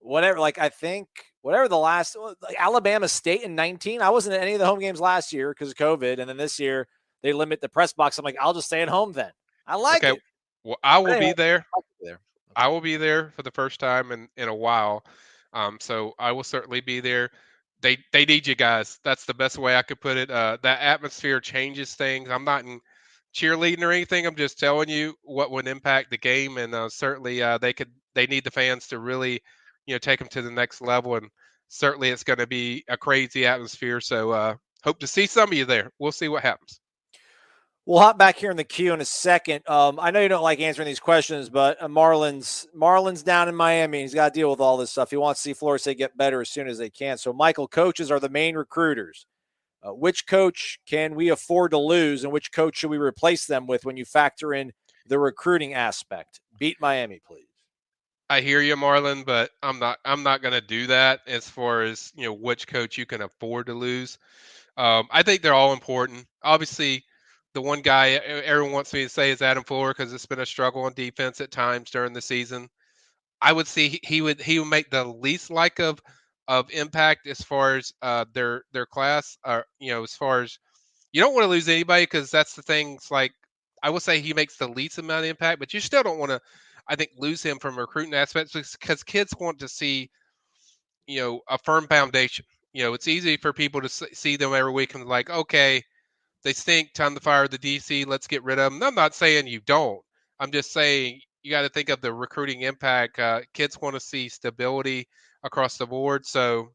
[0.00, 0.38] whatever.
[0.38, 1.08] Like I think
[1.42, 4.00] whatever the last like Alabama State in 19.
[4.00, 6.36] I wasn't at any of the home games last year because of COVID, and then
[6.36, 6.88] this year
[7.22, 8.18] they limit the press box.
[8.18, 9.30] I'm like, I'll just stay at home then.
[9.66, 10.22] I like Okay, it.
[10.64, 11.66] Well, I will Anyway, be there.
[12.00, 12.20] There.
[12.56, 15.04] I will be there for the first time in, in a while.
[15.52, 17.30] Um, so I will certainly be there.
[17.80, 19.00] They they need you guys.
[19.04, 20.30] That's the best way I could put it.
[20.30, 22.30] Uh, that atmosphere changes things.
[22.30, 22.80] I'm not in
[23.34, 24.26] cheerleading or anything.
[24.26, 27.90] I'm just telling you what would impact the game, and uh, certainly uh, they could.
[28.14, 29.40] They need the fans to really,
[29.86, 31.16] you know, take them to the next level.
[31.16, 31.28] And
[31.68, 34.00] certainly it's going to be a crazy atmosphere.
[34.02, 35.90] So uh, hope to see some of you there.
[35.98, 36.78] We'll see what happens.
[37.84, 39.68] We'll hop back here in the queue in a second.
[39.68, 43.56] Um, I know you don't like answering these questions, but uh, Marlins, Marlins down in
[43.56, 44.02] Miami.
[44.02, 45.10] He's got to deal with all this stuff.
[45.10, 47.18] He wants to see Florida State get better as soon as they can.
[47.18, 49.26] So, Michael, coaches are the main recruiters.
[49.82, 53.66] Uh, which coach can we afford to lose, and which coach should we replace them
[53.66, 54.72] with when you factor in
[55.06, 56.40] the recruiting aspect?
[56.58, 57.46] Beat Miami, please.
[58.30, 59.98] I hear you, Marlon, but I'm not.
[60.04, 63.22] I'm not going to do that as far as you know which coach you can
[63.22, 64.18] afford to lose.
[64.76, 66.26] Um, I think they're all important.
[66.42, 67.04] Obviously,
[67.52, 70.46] the one guy everyone wants me to say is Adam Fuller because it's been a
[70.46, 72.70] struggle on defense at times during the season.
[73.42, 76.00] I would see he would he would make the least like of
[76.48, 79.36] of impact as far as uh, their their class.
[79.44, 80.58] Or you know, as far as
[81.12, 83.32] you don't want to lose anybody because that's the things like
[83.82, 86.30] I will say he makes the least amount of impact, but you still don't want
[86.30, 86.40] to.
[86.88, 90.10] I think lose him from recruiting aspects because kids want to see,
[91.06, 92.44] you know, a firm foundation.
[92.72, 95.84] You know, it's easy for people to see them every week and like, okay,
[96.42, 96.92] they stink.
[96.92, 98.06] Time to fire the DC.
[98.06, 98.82] Let's get rid of them.
[98.82, 100.00] I'm not saying you don't.
[100.40, 103.18] I'm just saying you got to think of the recruiting impact.
[103.18, 105.06] Uh, kids want to see stability
[105.44, 106.26] across the board.
[106.26, 106.70] So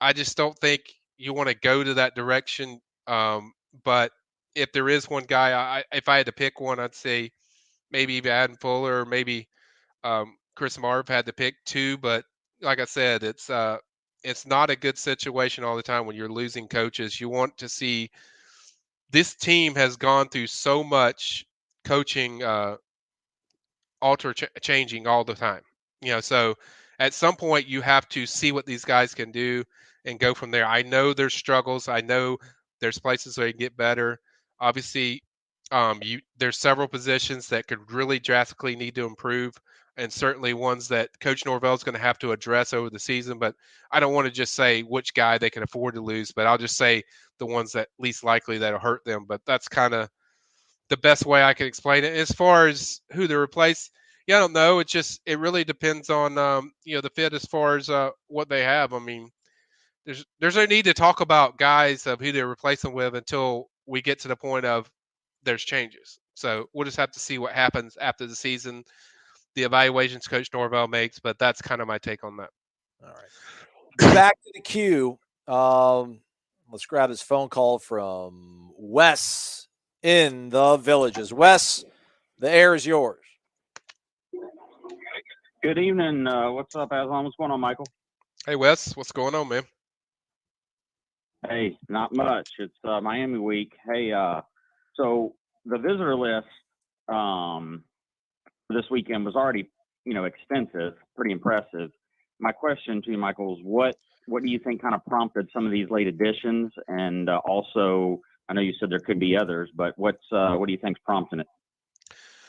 [0.00, 0.82] I just don't think
[1.16, 2.80] you want to go to that direction.
[3.06, 3.52] Um,
[3.84, 4.12] but
[4.54, 7.30] if there is one guy, I, if I had to pick one, I'd say
[7.90, 9.48] maybe Adam Fuller or maybe
[10.04, 11.98] um, Chris Marve had to pick two.
[11.98, 12.24] But
[12.60, 13.78] like I said, it's uh,
[14.24, 17.20] it's not a good situation all the time when you're losing coaches.
[17.20, 18.10] You want to see
[19.10, 21.46] this team has gone through so much
[21.84, 22.76] coaching uh,
[24.02, 25.62] alter ch- changing all the time.
[26.02, 26.54] You know, so
[26.98, 29.64] at some point you have to see what these guys can do
[30.04, 30.66] and go from there.
[30.66, 31.88] I know there's struggles.
[31.88, 32.38] I know
[32.80, 34.18] there's places where you can get better.
[34.60, 35.22] Obviously,
[35.70, 39.54] um, you there's several positions that could really drastically need to improve,
[39.96, 43.38] and certainly ones that Coach Norvell is going to have to address over the season.
[43.38, 43.54] But
[43.90, 46.58] I don't want to just say which guy they can afford to lose, but I'll
[46.58, 47.02] just say
[47.38, 49.26] the ones that least likely that'll hurt them.
[49.26, 50.08] But that's kind of
[50.88, 52.14] the best way I can explain it.
[52.14, 53.90] As far as who to replace,
[54.28, 54.78] yeah, I don't know.
[54.78, 58.10] It just it really depends on um, you know the fit as far as uh,
[58.26, 58.92] what they have.
[58.92, 59.30] I mean,
[60.04, 64.02] there's there's no need to talk about guys of who they're replacing with until we
[64.02, 64.90] get to the point of
[65.44, 66.18] there's changes.
[66.34, 68.84] So we'll just have to see what happens after the season,
[69.54, 71.18] the evaluations Coach Norvell makes.
[71.18, 72.50] But that's kind of my take on that.
[73.02, 74.14] All right.
[74.14, 75.18] Back to the queue.
[75.46, 76.20] Um,
[76.70, 79.68] let's grab this phone call from Wes
[80.02, 81.32] in the villages.
[81.32, 81.82] Wes,
[82.38, 83.24] the air is yours.
[85.60, 86.24] Good evening.
[86.24, 87.24] Uh, what's up, Aslan?
[87.24, 87.88] What's going on, Michael?
[88.46, 89.64] Hey Wes, what's going on, man?
[91.48, 92.48] Hey, not much.
[92.60, 93.72] It's uh, Miami week.
[93.92, 94.42] Hey, uh,
[94.94, 96.46] so the visitor list
[97.08, 97.82] um,
[98.70, 99.68] this weekend was already,
[100.04, 101.90] you know, extensive, pretty impressive.
[102.38, 105.66] My question to you, Michael, is what what do you think kind of prompted some
[105.66, 109.70] of these late additions, and uh, also, I know you said there could be others,
[109.74, 111.48] but what's uh, what do you think's prompting it?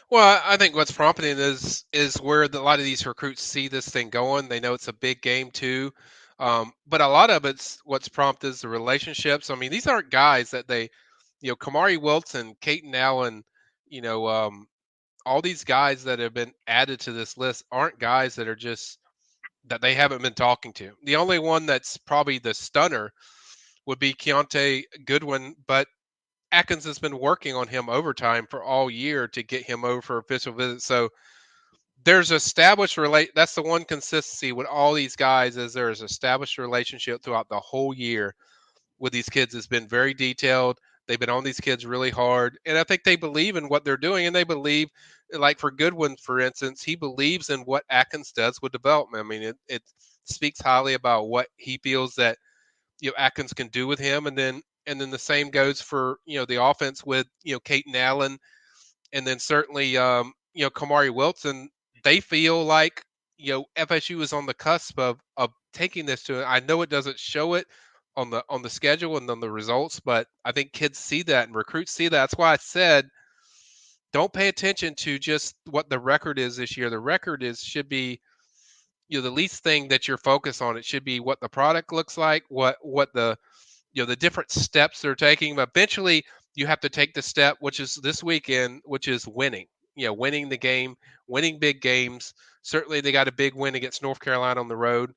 [0.09, 3.67] Well, I think what's prompting is is where the, a lot of these recruits see
[3.67, 4.47] this thing going.
[4.47, 5.91] They know it's a big game too,
[6.39, 9.49] um, but a lot of it's what's prompted is the relationships.
[9.49, 10.89] I mean, these aren't guys that they,
[11.41, 13.43] you know, Kamari Wilson, Kaytron Allen,
[13.87, 14.67] you know, um,
[15.25, 18.97] all these guys that have been added to this list aren't guys that are just
[19.67, 20.91] that they haven't been talking to.
[21.03, 23.13] The only one that's probably the stunner
[23.85, 25.87] would be Kiyaunta Goodwin, but
[26.51, 30.17] Atkins has been working on him overtime for all year to get him over for
[30.17, 30.85] official visits.
[30.85, 31.09] So
[32.03, 33.31] there's established relate.
[33.35, 37.59] That's the one consistency with all these guys is there is established relationship throughout the
[37.59, 38.35] whole year
[38.99, 39.55] with these kids.
[39.55, 40.79] It's been very detailed.
[41.07, 43.97] They've been on these kids really hard, and I think they believe in what they're
[43.97, 44.89] doing, and they believe,
[45.33, 49.25] like for Goodwin, for instance, he believes in what Atkins does with development.
[49.25, 49.81] I mean, it, it
[50.25, 52.37] speaks highly about what he feels that
[52.99, 56.17] you know Atkins can do with him, and then and then the same goes for
[56.25, 58.39] you know the offense with you know Kaytron Allen,
[59.13, 61.69] and then certainly um, you know Kamari Wilson.
[62.03, 63.03] They feel like
[63.37, 66.43] you know FSU is on the cusp of of taking this to.
[66.43, 67.67] I know it doesn't show it
[68.17, 71.47] on the on the schedule and on the results, but I think kids see that
[71.47, 72.17] and recruits see that.
[72.17, 73.07] That's why I said
[74.11, 76.89] don't pay attention to just what the record is this year.
[76.89, 78.19] The record is should be
[79.07, 80.77] you know the least thing that you're focused on.
[80.77, 83.37] It should be what the product looks like, what what the
[83.93, 85.55] you know the different steps they're taking.
[85.55, 86.23] But eventually,
[86.55, 89.67] you have to take the step, which is this weekend, which is winning.
[89.95, 90.95] You know, winning the game,
[91.27, 92.33] winning big games.
[92.61, 95.11] Certainly, they got a big win against North Carolina on the road.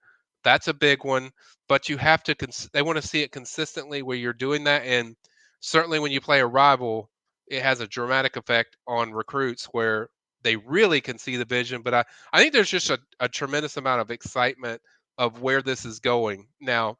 [0.44, 1.30] That's a big one.
[1.68, 2.34] But you have to.
[2.34, 5.16] Cons- they want to see it consistently where you're doing that, and
[5.60, 7.10] certainly when you play a rival,
[7.46, 10.08] it has a dramatic effect on recruits where
[10.42, 11.82] they really can see the vision.
[11.82, 14.80] But I, I think there's just a, a tremendous amount of excitement
[15.18, 16.48] of where this is going.
[16.60, 16.98] Now,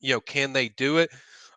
[0.00, 1.10] you know, can they do it?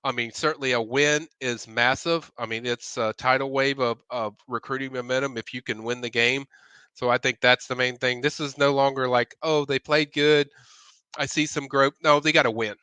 [0.04, 2.30] I mean, certainly a win is massive.
[2.38, 6.10] I mean, it's a tidal wave of, of recruiting momentum if you can win the
[6.10, 6.46] game.
[6.94, 8.22] So I think that's the main thing.
[8.22, 10.50] This is no longer like, oh, they played good.
[11.18, 11.94] I see some growth.
[12.04, 12.76] No, they got to win.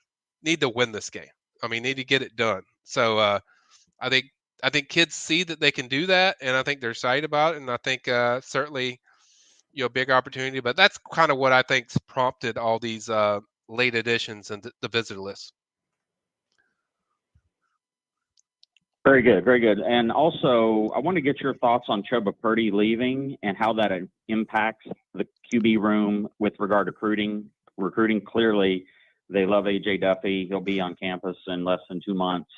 [0.42, 1.28] Need to win this game.
[1.62, 2.62] I mean, need to get it done.
[2.84, 3.40] So uh,
[4.00, 4.26] I think
[4.62, 7.54] I think kids see that they can do that, and I think they're excited about
[7.54, 7.60] it.
[7.60, 9.00] And I think uh, certainly,
[9.72, 10.60] you know, big opportunity.
[10.60, 13.40] But that's kind of what I think's prompted all these uh,
[13.70, 15.52] late additions and the visitor list.
[19.04, 19.78] Very good, very good.
[19.78, 23.92] And also, I want to get your thoughts on Chubba Purdy leaving and how that
[24.28, 27.46] impacts the QB room with regard to recruiting.
[27.78, 28.84] Recruiting clearly,
[29.30, 30.46] they love AJ Duffy.
[30.48, 32.50] He'll be on campus in less than two months.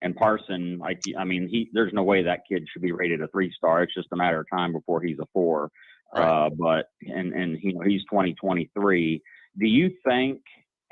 [0.00, 3.28] And Parson, like I mean, he there's no way that kid should be rated a
[3.28, 3.82] three star.
[3.82, 5.70] It's just a matter of time before he's a four.
[6.14, 6.46] Right.
[6.46, 9.22] Uh, but and and you know he's 2023.
[9.58, 10.40] Do you think?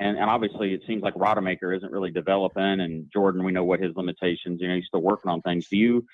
[0.01, 3.81] And, and obviously, it seems like Rodemaker isn't really developing, and Jordan, we know what
[3.81, 4.61] his limitations.
[4.61, 5.67] You know, he's still working on things.
[5.67, 6.05] Do you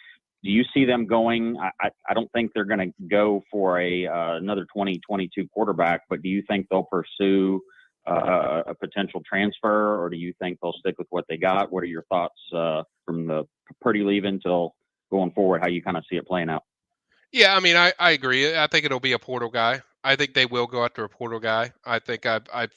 [0.44, 1.58] do you see them going?
[1.60, 6.22] I, I don't think they're going to go for a uh, another 2022 quarterback, but
[6.22, 7.62] do you think they'll pursue
[8.08, 11.72] uh, a potential transfer, or do you think they'll stick with what they got?
[11.72, 13.46] What are your thoughts uh, from the
[13.82, 14.76] Purdy leave until
[15.12, 15.62] going forward?
[15.62, 16.64] How you kind of see it playing out?
[17.32, 18.56] Yeah, I mean, I, I agree.
[18.56, 19.82] I think it'll be a portal guy.
[20.06, 21.74] I think they will go after a portal guy.
[21.84, 22.74] I think I've I've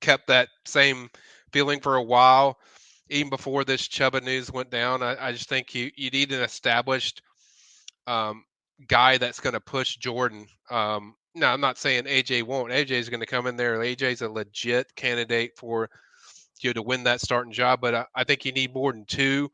[0.00, 1.10] kept that same
[1.52, 2.58] feeling for a while,
[3.10, 5.02] even before this Chubba news went down.
[5.02, 7.20] I, I just think you you need an established
[8.06, 8.44] um,
[8.88, 10.46] guy that's going to push Jordan.
[10.70, 12.72] Um, no, I'm not saying AJ won't.
[12.72, 13.78] AJ is going to come in there.
[13.78, 15.90] AJ's a legit candidate for
[16.60, 19.04] you know, to win that starting job, but I, I, think you need more than
[19.04, 19.50] two.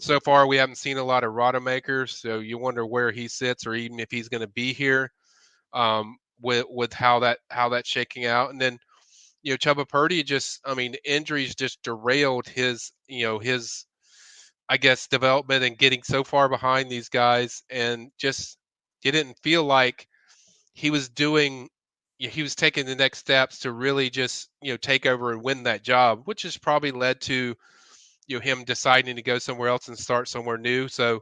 [0.00, 3.66] So far, we haven't seen a lot of Rodemakers, so you wonder where he sits,
[3.66, 5.12] or even if he's going to be here
[5.72, 8.50] um, with with how that how that's shaking out.
[8.50, 8.78] And then,
[9.42, 13.86] you know, Chubba Purdy just, I mean, injuries just derailed his, you know, his,
[14.68, 18.58] I guess, development and getting so far behind these guys, and just
[19.00, 20.08] he didn't feel like
[20.74, 21.68] he was doing
[22.18, 25.64] he was taking the next steps to really just you know take over and win
[25.64, 27.54] that job which has probably led to
[28.26, 31.20] you know him deciding to go somewhere else and start somewhere new so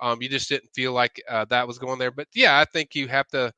[0.00, 2.94] um, you just didn't feel like uh, that was going there but yeah i think
[2.94, 3.52] you have to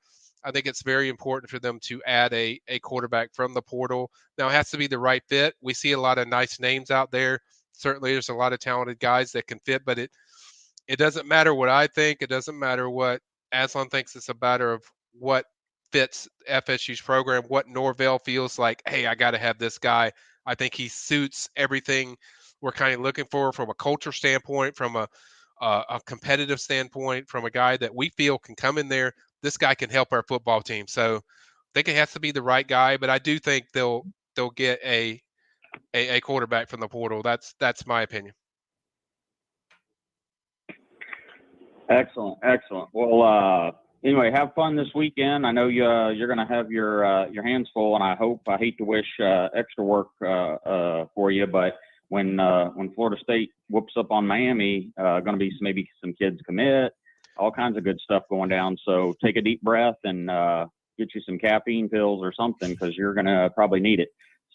[0.49, 4.11] i think it's very important for them to add a, a quarterback from the portal
[4.39, 6.91] now it has to be the right fit we see a lot of nice names
[6.91, 7.39] out there
[7.73, 10.11] certainly there's a lot of talented guys that can fit but it
[10.89, 13.21] it doesn't matter what i think it doesn't matter what
[13.53, 14.83] aslan thinks it's a matter of
[15.13, 15.45] what
[15.93, 20.13] fits FSU's program, what Norvell feels like, hey, I got to have this guy.
[20.47, 22.17] I think he suits everything
[22.61, 25.09] we're kind of looking for from a culture standpoint, from a,
[25.61, 29.13] a, a competitive standpoint, from a guy that we feel can come in there.
[29.43, 30.87] This guy can help our football team.
[30.89, 34.05] So I think it has to be the right guy, but I do think they'll
[34.35, 35.21] they'll get a
[35.95, 37.23] a, a quarterback from the portal.
[37.23, 38.35] That's that's my opinion.
[41.91, 42.91] Excellent, excellent.
[42.93, 43.71] Well, uh,
[44.05, 45.47] anyway, have fun this weekend.
[45.47, 48.15] I know you uh, you're going to have your uh, your hands full, and I
[48.15, 51.75] hope I hate to wish uh, extra work uh, uh, for you, but
[52.09, 52.39] when
[52.75, 56.93] when Florida State whoops up on Miami, going to be some, maybe some kids commit,
[57.39, 58.77] all kinds of good stuff going down.
[58.85, 60.67] So take a deep breath and uh,
[60.99, 64.09] get you some caffeine pills or something because you're going to probably need it.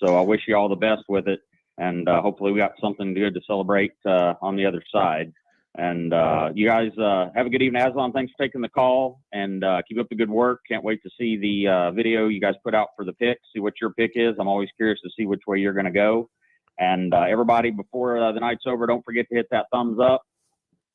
[0.03, 1.39] So I wish you all the best with it,
[1.77, 5.31] and uh, hopefully we got something good to celebrate uh, on the other side.
[5.75, 8.11] And uh, you guys uh, have a good evening, Aslan.
[8.11, 10.59] Thanks for taking the call and uh, keep up the good work.
[10.69, 13.73] Can't wait to see the video you guys put out for the pick, see what
[13.81, 14.35] your pick is.
[14.39, 16.29] I'm always curious to see which way you're going to go.
[16.77, 20.23] And everybody, before the night's over, don't forget to hit that thumbs up,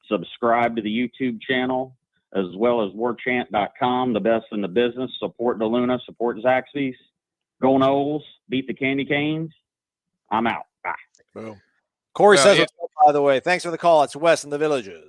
[0.09, 1.97] subscribe to the YouTube channel,
[2.35, 5.11] as well as warchant.com, the best in the business.
[5.19, 6.97] Support DeLuna, support Zaxby's.
[7.61, 9.51] Go Noles, beat the Candy Canes.
[10.31, 10.67] I'm out.
[10.85, 10.95] Bye.
[11.35, 11.61] Boom.
[12.15, 12.67] Corey uh, says, yeah.
[13.05, 14.03] by the way, thanks for the call.
[14.03, 15.05] It's Wes in the Villages.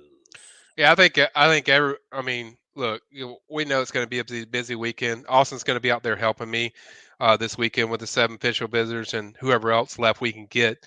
[0.76, 1.96] Yeah, I think I think every.
[2.12, 5.26] I mean, look, you know, we know it's going to be a busy, busy weekend.
[5.28, 6.72] Austin's going to be out there helping me
[7.20, 10.86] uh, this weekend with the seven official visitors and whoever else left we can get.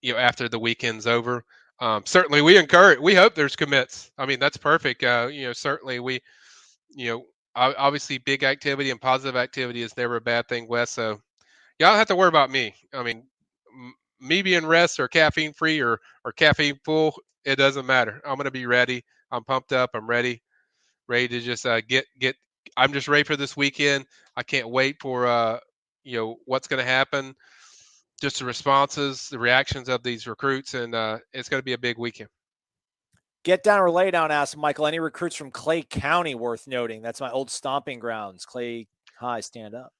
[0.00, 1.44] You know, after the weekend's over,
[1.80, 3.00] um, certainly we encourage.
[3.00, 4.10] We hope there's commits.
[4.18, 5.02] I mean, that's perfect.
[5.04, 6.20] Uh, you know, certainly we,
[6.90, 7.24] you know,
[7.56, 10.90] obviously big activity and positive activity is never a bad thing, Wes.
[10.90, 11.20] So
[11.80, 12.74] y'all don't have to worry about me.
[12.94, 13.24] I mean,
[13.74, 18.22] m- me being rest or caffeine free or or caffeine full, it doesn't matter.
[18.26, 19.04] I'm gonna be ready.
[19.30, 19.90] I'm pumped up.
[19.94, 20.42] I'm ready,
[21.08, 22.36] ready to just uh, get get.
[22.76, 24.06] I'm just ready for this weekend.
[24.36, 25.60] I can't wait for uh,
[26.04, 27.34] you know what's to happen.
[28.24, 31.78] Just the responses, the reactions of these recruits, and uh, it's going to be a
[31.78, 32.30] big weekend.
[33.42, 34.86] Get down or lay down, asked Michael.
[34.86, 37.02] Any recruits from Clay County worth noting?
[37.02, 38.46] That's my old stomping grounds.
[38.46, 38.86] Clay
[39.20, 39.92] High, stand up.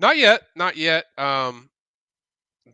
[0.00, 1.04] Not yet, not yet.
[1.18, 1.68] Um,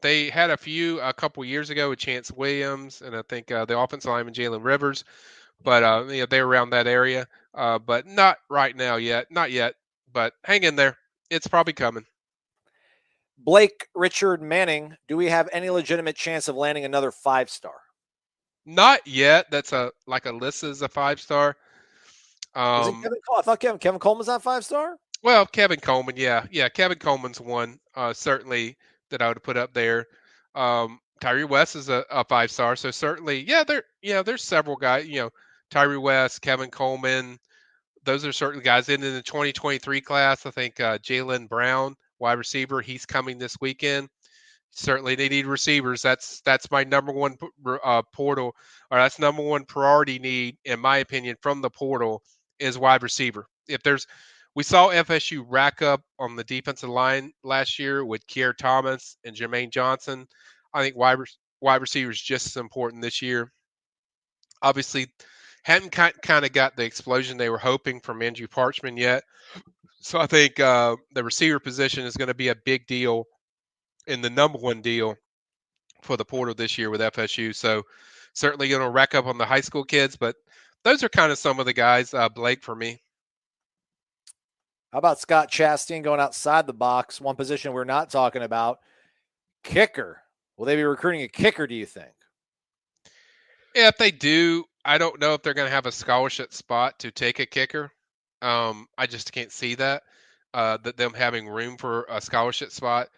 [0.03, 3.65] they had a few a couple years ago with Chance Williams, and I think uh,
[3.65, 5.03] the offensive lineman Jalen Rivers,
[5.65, 7.27] but uh, you know, they're around that area.
[7.55, 9.75] Uh, but not right now yet, not yet.
[10.13, 10.97] But hang in there,
[11.29, 12.07] it's probably coming.
[13.45, 17.75] Blake Richard Manning, do we have any legitimate chance of landing another five star?
[18.65, 19.47] Not yet.
[19.51, 21.57] That's a like Alyssa's a five star.
[22.55, 24.97] Um, Kevin I thought Kevin Kevin Coleman's not five star.
[25.23, 28.77] Well, Kevin Coleman, yeah, yeah, Kevin Coleman's one uh, certainly
[29.11, 30.07] that I would put up there.
[30.55, 34.77] Um, Tyree West is a, a five star, so certainly, yeah, there, yeah, there's several
[34.77, 35.07] guys.
[35.07, 35.31] You know,
[35.71, 37.39] Tyree West, Kevin Coleman,
[38.05, 38.89] those are certain guys.
[38.89, 43.57] And in the 2023 class, I think uh, Jalen Brown, wide receiver, he's coming this
[43.61, 44.09] weekend
[44.73, 46.03] certainly they need receivers.
[46.03, 47.37] That's that's my number one
[47.85, 48.57] uh, portal,
[48.91, 52.23] or that's number one priority need, in my opinion, from the portal
[52.59, 53.47] is wide receiver.
[53.69, 54.07] If there's,
[54.55, 59.37] we saw FSU rack up on the defensive line last year with Keir Thomas and
[59.37, 60.27] Jermaine Johnson.
[60.75, 61.19] I think wide
[61.61, 63.53] wide receiver is just as important this year.
[64.63, 65.07] Obviously,
[65.65, 69.23] hadn't kind of got the explosion they were hoping from Andrew Parchment yet.
[70.03, 73.25] So I think uh, the receiver position is going to be a big deal
[74.09, 75.15] in the number one deal
[76.03, 77.55] for the portal this year with FSU.
[77.55, 77.85] So
[78.35, 80.35] certainly going to rack up on the high school kids, but
[80.83, 82.13] those are kind of some of the guys.
[82.13, 83.01] Uh, Blake for me.
[84.93, 87.21] How about Scott Chastain going outside the box?
[87.21, 88.81] One position we're not talking about,
[89.63, 90.21] kicker.
[90.57, 91.69] Will they be recruiting a kicker?
[91.69, 92.11] Do you think?
[93.77, 96.99] Yeah, if they do, I don't know if they're going to have a scholarship spot
[96.99, 97.93] to take a kicker.
[98.43, 100.03] Um, I just can't see that.
[100.55, 103.09] Uh, that them having room for a scholarship spot.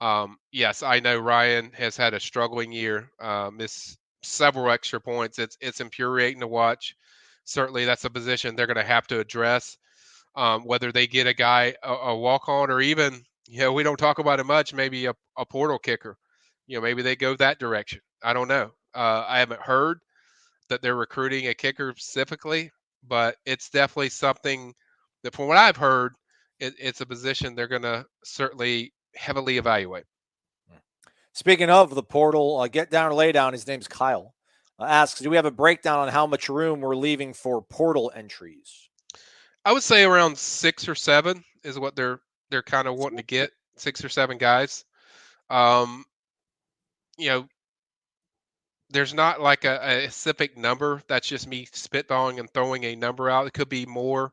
[0.00, 5.38] Um, yes, I know Ryan has had a struggling year, uh, missed several extra points.
[5.38, 6.94] It's it's infuriating to watch.
[7.44, 9.76] Certainly, that's a position they're going to have to address.
[10.36, 13.82] Um, whether they get a guy a, a walk on or even you know we
[13.84, 14.74] don't talk about it much.
[14.74, 16.16] Maybe a, a portal kicker.
[16.66, 18.00] You know, maybe they go that direction.
[18.22, 18.72] I don't know.
[18.94, 20.00] Uh, I haven't heard
[20.68, 22.70] that they're recruiting a kicker specifically,
[23.08, 24.74] but it's definitely something
[25.22, 26.14] that, from what I've heard,
[26.60, 30.04] it, it's a position they're going to certainly heavily evaluate.
[31.32, 33.52] Speaking of the portal, uh, get down or lay down.
[33.52, 34.34] His name's Kyle.
[34.78, 38.12] Uh, asks, do we have a breakdown on how much room we're leaving for portal
[38.14, 38.88] entries?
[39.64, 43.24] I would say around six or seven is what they're they're kind of wanting to
[43.24, 44.84] get six or seven guys.
[45.50, 46.04] Um,
[47.16, 47.48] you know,
[48.94, 51.02] there's not like a, a specific number.
[51.08, 53.46] That's just me spitballing and throwing a number out.
[53.46, 54.32] It could be more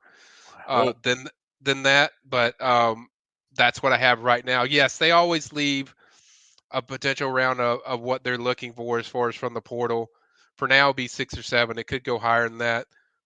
[0.67, 1.27] uh, than
[1.61, 3.09] than that, but um,
[3.55, 4.63] that's what I have right now.
[4.63, 5.93] Yes, they always leave
[6.69, 10.09] a potential round of, of what they're looking for as far as from the portal.
[10.57, 11.79] For now, it'll be six or seven.
[11.79, 12.85] It could go higher than that,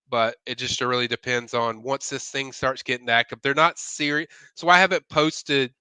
[0.10, 3.40] but it just really depends on once this thing starts getting active.
[3.42, 5.74] They're not serious, so I haven't posted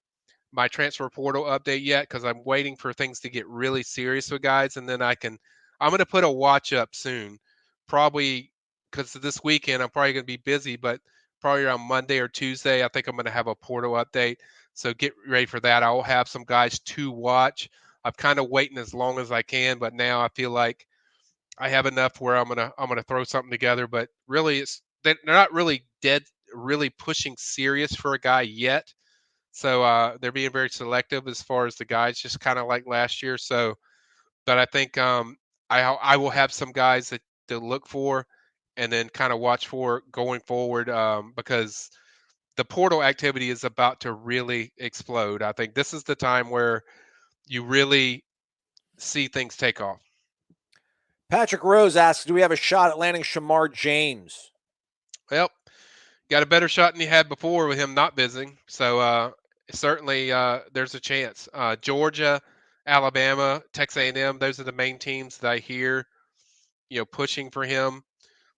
[0.55, 4.41] my transfer portal update yet because I'm waiting for things to get really serious with
[4.41, 5.37] guys, and then I can.
[5.81, 7.37] I'm going to put a watch up soon,
[7.87, 8.51] probably
[8.89, 11.01] because this weekend I'm probably going to be busy, but
[11.41, 12.83] probably on Monday or Tuesday.
[12.83, 14.37] I think I'm going to have a portal update.
[14.73, 15.83] So get ready for that.
[15.83, 17.69] I will have some guys to watch.
[18.03, 20.85] I'm kind of waiting as long as I can, but now I feel like
[21.57, 23.87] I have enough where I'm gonna I'm gonna throw something together.
[23.87, 28.93] But really, it's they're not really dead, really pushing serious for a guy yet.
[29.55, 32.85] So uh, they're being very selective as far as the guys, just kind of like
[32.85, 33.37] last year.
[33.37, 33.75] So,
[34.45, 35.37] but I think um,
[35.69, 38.27] I I will have some guys that to look for
[38.75, 41.89] and then kind of watch for going forward um, because
[42.57, 45.41] the portal activity is about to really explode.
[45.41, 46.83] I think this is the time where
[47.47, 48.25] you really
[48.97, 50.01] see things take off.
[51.29, 54.51] Patrick Rose asks, "Do we have a shot at landing Shemar James?"
[55.31, 55.49] Well,
[56.29, 58.57] got a better shot than he had before with him not visiting.
[58.67, 59.31] So uh,
[59.71, 61.49] certainly uh, there's a chance.
[61.53, 62.41] Uh, Georgia,
[62.85, 66.07] Alabama, Texas A&M, those are the main teams that I hear,
[66.89, 68.03] you know, pushing for him.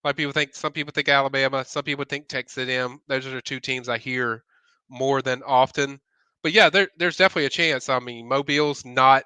[0.03, 3.01] A lot of people think some people think Alabama, some people think Texas A&M.
[3.07, 4.43] Those are two teams I hear
[4.89, 5.99] more than often.
[6.43, 7.89] But yeah, there, there's definitely a chance.
[7.89, 9.23] I mean, Mobile's not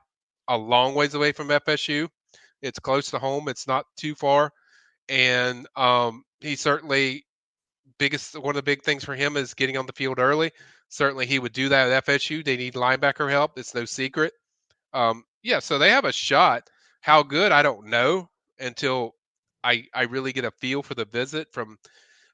[0.47, 2.09] a long ways away from FSU,
[2.61, 3.47] It's close to home.
[3.47, 4.51] It's not too far,
[5.09, 7.25] and um, he certainly
[7.99, 10.51] biggest one of the big things for him is getting on the field early.
[10.91, 12.43] Certainly, he would do that at FSU.
[12.43, 13.57] They need linebacker help.
[13.57, 14.33] It's no secret.
[14.93, 16.69] Um, yeah, so they have a shot.
[16.99, 18.29] How good I don't know
[18.59, 19.15] until
[19.63, 21.77] I I really get a feel for the visit from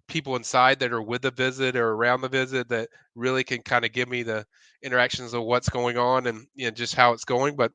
[0.08, 3.86] people inside that are with the visit or around the visit that really can kind
[3.86, 4.44] of give me the
[4.82, 7.56] interactions of what's going on and you know, just how it's going.
[7.56, 7.72] But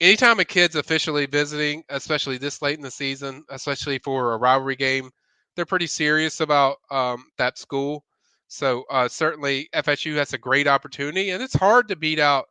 [0.00, 4.76] anytime a kid's officially visiting, especially this late in the season, especially for a rivalry
[4.76, 5.10] game,
[5.54, 8.04] they're pretty serious about um, that school.
[8.48, 12.46] So uh, certainly FSU has a great opportunity, and it's hard to beat out,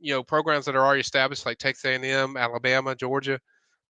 [0.00, 3.40] you know, programs that are already established like Texas A&M, Alabama, Georgia.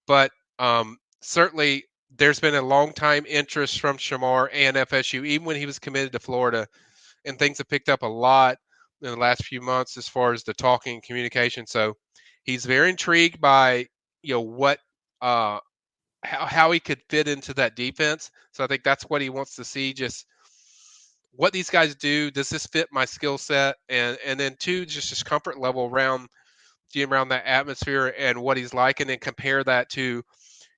[0.07, 1.84] But um, certainly
[2.16, 6.12] there's been a long time interest from Shemar and FSU, even when he was committed
[6.12, 6.66] to Florida,
[7.24, 8.59] and things have picked up a lot
[9.03, 11.66] in the last few months as far as the talking and communication.
[11.66, 11.95] So
[12.45, 13.86] he's very intrigued by
[14.22, 14.78] you know what
[15.22, 15.59] uh
[16.24, 18.30] how, how he could fit into that defense.
[18.53, 19.93] So I think that's what he wants to see.
[19.93, 20.26] Just
[21.33, 22.31] what these guys do.
[22.31, 23.76] Does this fit my skill set?
[23.89, 26.28] And and then two, just his comfort level around
[26.97, 30.22] around that atmosphere and what he's like, and then compare that to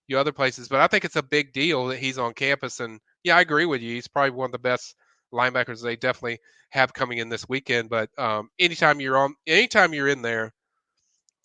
[0.08, 0.68] you other places.
[0.68, 2.80] But I think it's a big deal that he's on campus.
[2.80, 3.94] And yeah, I agree with you.
[3.94, 4.94] He's probably one of the best
[5.32, 6.38] linebackers they definitely
[6.70, 7.88] have coming in this weekend.
[7.88, 10.52] But um, anytime you're on, anytime you're in there,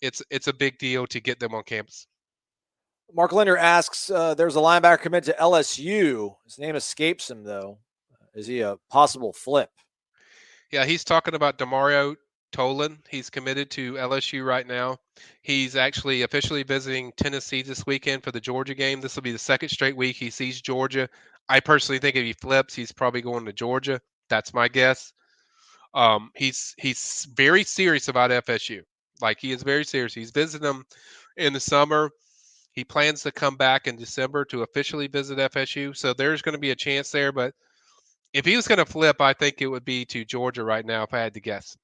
[0.00, 2.06] it's it's a big deal to get them on campus.
[3.12, 6.34] Mark Linder asks, uh, "There's a linebacker commit to LSU.
[6.44, 7.78] His name escapes him, though.
[8.38, 9.70] Is he a possible flip?"
[10.70, 12.16] Yeah, he's talking about Demario
[12.52, 12.98] Tolan.
[13.08, 14.98] He's committed to LSU right now.
[15.42, 19.00] He's actually officially visiting Tennessee this weekend for the Georgia game.
[19.00, 21.08] This will be the second straight week he sees Georgia.
[21.48, 24.00] I personally think if he flips, he's probably going to Georgia.
[24.28, 25.12] That's my guess.
[25.94, 28.82] Um, he's he's very serious about FSU.
[29.20, 30.14] Like he is very serious.
[30.14, 30.84] He's visiting them
[31.36, 32.10] in the summer.
[32.72, 35.96] He plans to come back in December to officially visit FSU.
[35.96, 37.32] So there's going to be a chance there.
[37.32, 37.54] But
[38.32, 41.02] if he was going to flip, I think it would be to Georgia right now,
[41.02, 41.76] if I had to guess.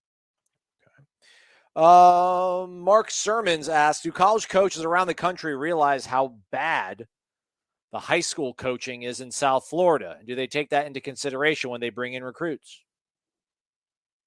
[1.76, 7.08] Uh, Mark Sermons asked Do college coaches around the country realize how bad
[7.92, 10.18] the high school coaching is in South Florida?
[10.24, 12.80] Do they take that into consideration when they bring in recruits?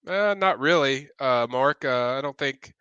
[0.06, 1.86] Uh, not really, uh, Mark.
[1.86, 2.74] Uh, I don't think.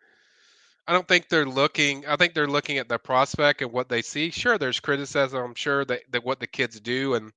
[0.88, 2.06] I don't think they're looking.
[2.06, 4.30] I think they're looking at the prospect and what they see.
[4.30, 5.42] Sure, there's criticism.
[5.42, 7.32] I'm sure that, that what the kids do and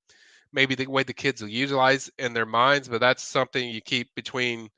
[0.51, 4.13] maybe the way the kids will utilize in their minds, but that's something you keep
[4.15, 4.69] between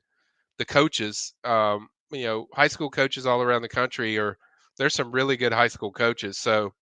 [0.58, 1.34] the coaches.
[1.44, 4.36] Um, you know, high school coaches all around the country are
[4.78, 6.38] there's some really good high school coaches.
[6.38, 6.72] So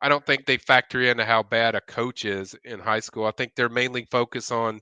[0.00, 3.26] I don't think they factor into how bad a coach is in high school.
[3.26, 4.80] I think they're mainly focused on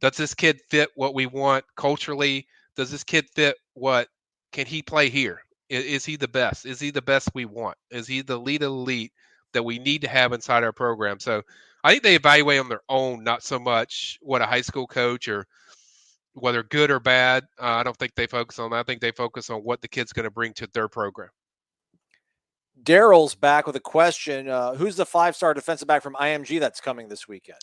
[0.00, 2.46] does this kid fit what we want culturally?
[2.76, 4.08] Does this kid fit what
[4.52, 5.42] can he play here?
[5.68, 6.66] Is, is he the best?
[6.66, 7.76] Is he the best we want?
[7.90, 9.12] Is he the lead elite
[9.52, 11.20] that we need to have inside our program?
[11.20, 11.42] So
[11.82, 15.28] I think they evaluate on their own, not so much what a high school coach
[15.28, 15.46] or
[16.34, 17.44] whether good or bad.
[17.60, 18.76] Uh, I don't think they focus on that.
[18.78, 21.30] I think they focus on what the kid's going to bring to their program.
[22.82, 24.48] Daryl's back with a question.
[24.48, 27.58] Uh, who's the five star defensive back from IMG that's coming this weekend?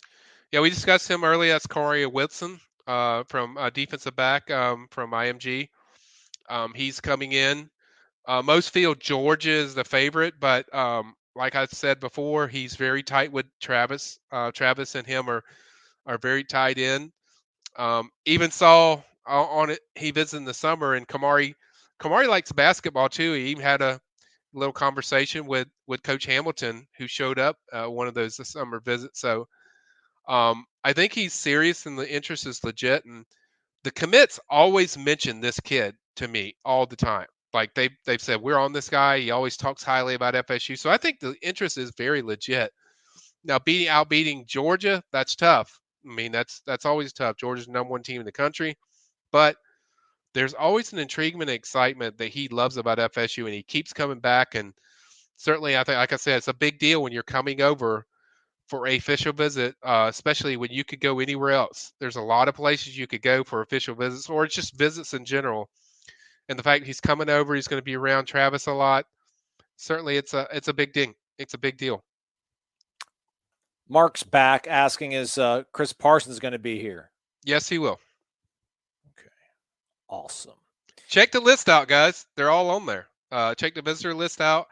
[0.52, 1.52] Yeah, we discussed him earlier.
[1.52, 5.68] That's Corey Whitson uh, from uh, defensive back um, from IMG.
[6.48, 7.68] Um, he's coming in.
[8.26, 13.02] Uh, most feel Georgia is the favorite, but um, like I said before, he's very
[13.02, 14.18] tight with Travis.
[14.32, 15.44] Uh, Travis and him are
[16.06, 17.12] are very tied in.
[17.76, 21.54] Um, even saw on it he visited in the summer, and Kamari
[22.00, 23.34] Kamari likes basketball too.
[23.34, 24.00] He even had a
[24.52, 29.20] little conversation with with Coach Hamilton, who showed up uh, one of those summer visits.
[29.20, 29.46] So
[30.28, 33.04] um, I think he's serious, and the interest is legit.
[33.04, 33.24] And
[33.84, 37.28] the commits always mention this kid to me all the time.
[37.58, 39.18] Like they they've said, we're on this guy.
[39.18, 40.78] He always talks highly about FSU.
[40.78, 42.72] So I think the interest is very legit.
[43.42, 45.80] Now beating out beating Georgia, that's tough.
[46.08, 47.36] I mean, that's that's always tough.
[47.36, 48.76] Georgia's number one team in the country,
[49.32, 49.56] but
[50.34, 54.20] there's always an intrigue and excitement that he loves about FSU, and he keeps coming
[54.20, 54.54] back.
[54.54, 54.72] And
[55.36, 58.06] certainly, I think, like I said, it's a big deal when you're coming over
[58.68, 61.92] for a official visit, uh, especially when you could go anywhere else.
[61.98, 65.24] There's a lot of places you could go for official visits, or just visits in
[65.24, 65.68] general.
[66.48, 69.06] And the fact he's coming over, he's going to be around Travis a lot.
[69.76, 71.14] Certainly, it's a it's a big ding.
[71.38, 72.02] It's a big deal.
[73.88, 77.10] Mark's back asking, is uh, Chris Parsons going to be here?
[77.44, 77.98] Yes, he will.
[79.18, 79.30] Okay.
[80.08, 80.52] Awesome.
[81.08, 82.26] Check the list out, guys.
[82.36, 83.06] They're all on there.
[83.32, 84.68] Uh, check the visitor list out.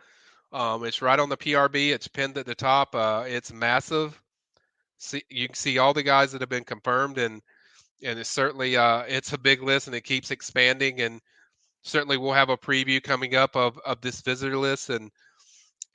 [0.53, 1.91] Um, it's right on the PRB.
[1.91, 2.95] It's pinned at the top.
[2.95, 4.21] Uh, it's massive.
[4.99, 7.43] See, you can see all the guys that have been confirmed, and
[8.03, 11.01] and it's certainly uh, it's a big list, and it keeps expanding.
[11.01, 11.21] And
[11.87, 15.11] certainly, we'll have a preview coming up of of this visitor list, and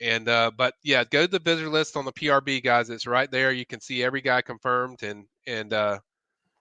[0.00, 2.90] And uh, but yeah, go to the visitor list on the PRB guys.
[2.90, 3.52] It's right there.
[3.52, 5.98] You can see every guy confirmed, and and uh,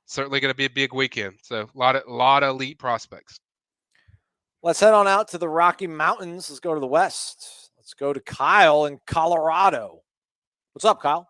[0.06, 1.36] certainly going to be a big weekend.
[1.42, 3.40] So a lot of lot of elite prospects.
[4.62, 6.50] Let's head on out to the Rocky Mountains.
[6.50, 7.72] Let's go to the west.
[7.78, 10.04] Let's go to Kyle in Colorado.
[10.74, 11.28] What's up, Kyle?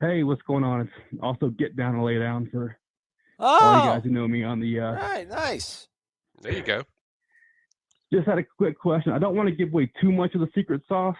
[0.00, 0.80] Hey, what's going on?
[0.80, 2.76] It's also get down and lay down for
[3.38, 4.80] oh, all you guys who know me on the.
[4.80, 5.86] Uh, right, nice.
[6.40, 6.82] There you go.
[8.12, 9.12] Just had a quick question.
[9.12, 11.16] I don't want to give away too much of the secret sauce,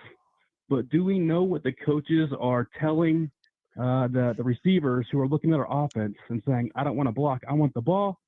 [0.68, 3.31] but do we know what the coaches are telling
[3.79, 7.09] uh, the the receivers who are looking at our offense and saying, "I don't want
[7.09, 8.18] to block, I want the ball"?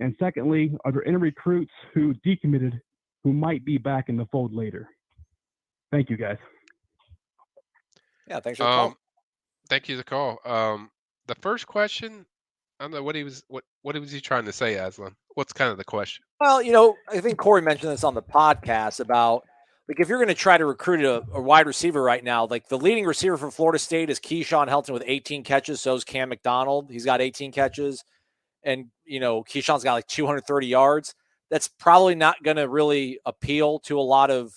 [0.00, 2.78] And secondly, are there any recruits who decommitted
[3.24, 4.88] who might be back in the fold later?
[5.90, 6.36] Thank you, guys.
[8.28, 8.86] Yeah, thanks for the call.
[8.88, 8.96] Um,
[9.68, 10.38] thank you for the call.
[10.44, 10.90] Um,
[11.26, 12.26] the first question,
[12.78, 15.14] I don't know what he was what what was he trying to say, Aslan?
[15.34, 16.24] What's kind of the question?
[16.40, 19.44] Well, you know, I think Corey mentioned this on the podcast about
[19.88, 22.68] like if you're going to try to recruit a, a, wide receiver right now, like
[22.68, 25.80] the leading receiver from Florida State is Keyshawn Helton with 18 catches.
[25.80, 26.90] So is Cam McDonald.
[26.90, 28.04] He's got 18 catches,
[28.62, 31.14] and you know Keyshawn's got like 230 yards.
[31.50, 34.52] That's probably not going to really appeal to a lot of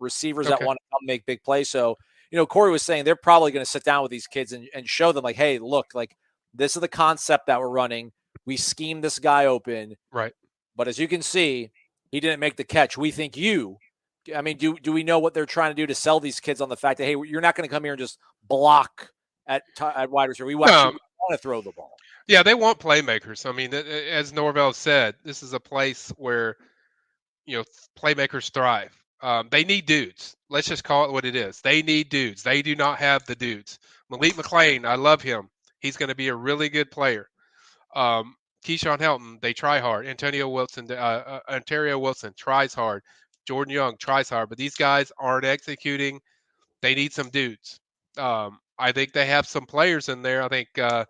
[0.00, 0.56] receivers Okay.
[0.58, 1.70] that want to come make big plays.
[1.70, 1.96] So
[2.30, 4.68] you know, Corey was saying they're probably going to sit down with these kids and,
[4.74, 6.16] and show them like, hey, look, like
[6.56, 8.12] this is the concept that we're running.
[8.44, 9.96] We schemed this guy open.
[10.12, 10.32] Right.
[10.76, 11.70] But as you can see,
[12.10, 12.96] he didn't make the catch.
[12.96, 13.78] We think you.
[14.34, 16.60] I mean, do do we know what they're trying to do to sell these kids
[16.60, 19.10] on the fact that hey, you're not going to come here and just block
[19.46, 20.46] at at wide receiver.
[20.46, 20.58] We No.
[20.58, 20.98] want
[21.30, 21.92] to throw the ball.
[22.28, 23.48] Yeah, they want playmakers.
[23.48, 26.56] I mean, as Norvell said, this is a place where
[27.46, 27.64] you know
[27.98, 28.92] playmakers thrive.
[29.22, 30.36] Um, they need dudes.
[30.50, 31.60] Let's just call it what it is.
[31.60, 32.42] They need dudes.
[32.42, 33.78] They do not have the dudes.
[34.10, 35.48] Malik McClain, I love him.
[35.80, 37.28] He's going to be a really good player.
[37.94, 40.06] Um, Keyshawn Helton, they try hard.
[40.06, 43.02] Antonio Wilson, uh, uh, Ontaria Wilson tries hard.
[43.46, 46.20] Jordan Young tries hard, but these guys aren't executing.
[46.82, 47.78] They need some dudes.
[48.18, 50.42] Um, I think they have some players in there.
[50.42, 51.04] I think, uh,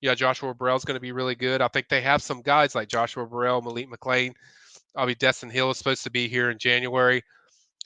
[0.00, 1.60] yeah, Joshua Burrell's going to be really good.
[1.60, 4.32] I think they have some guys like Joshua Burrell, Malik McClain.
[4.96, 7.22] I mean, Destyn Hill is supposed to be here in January.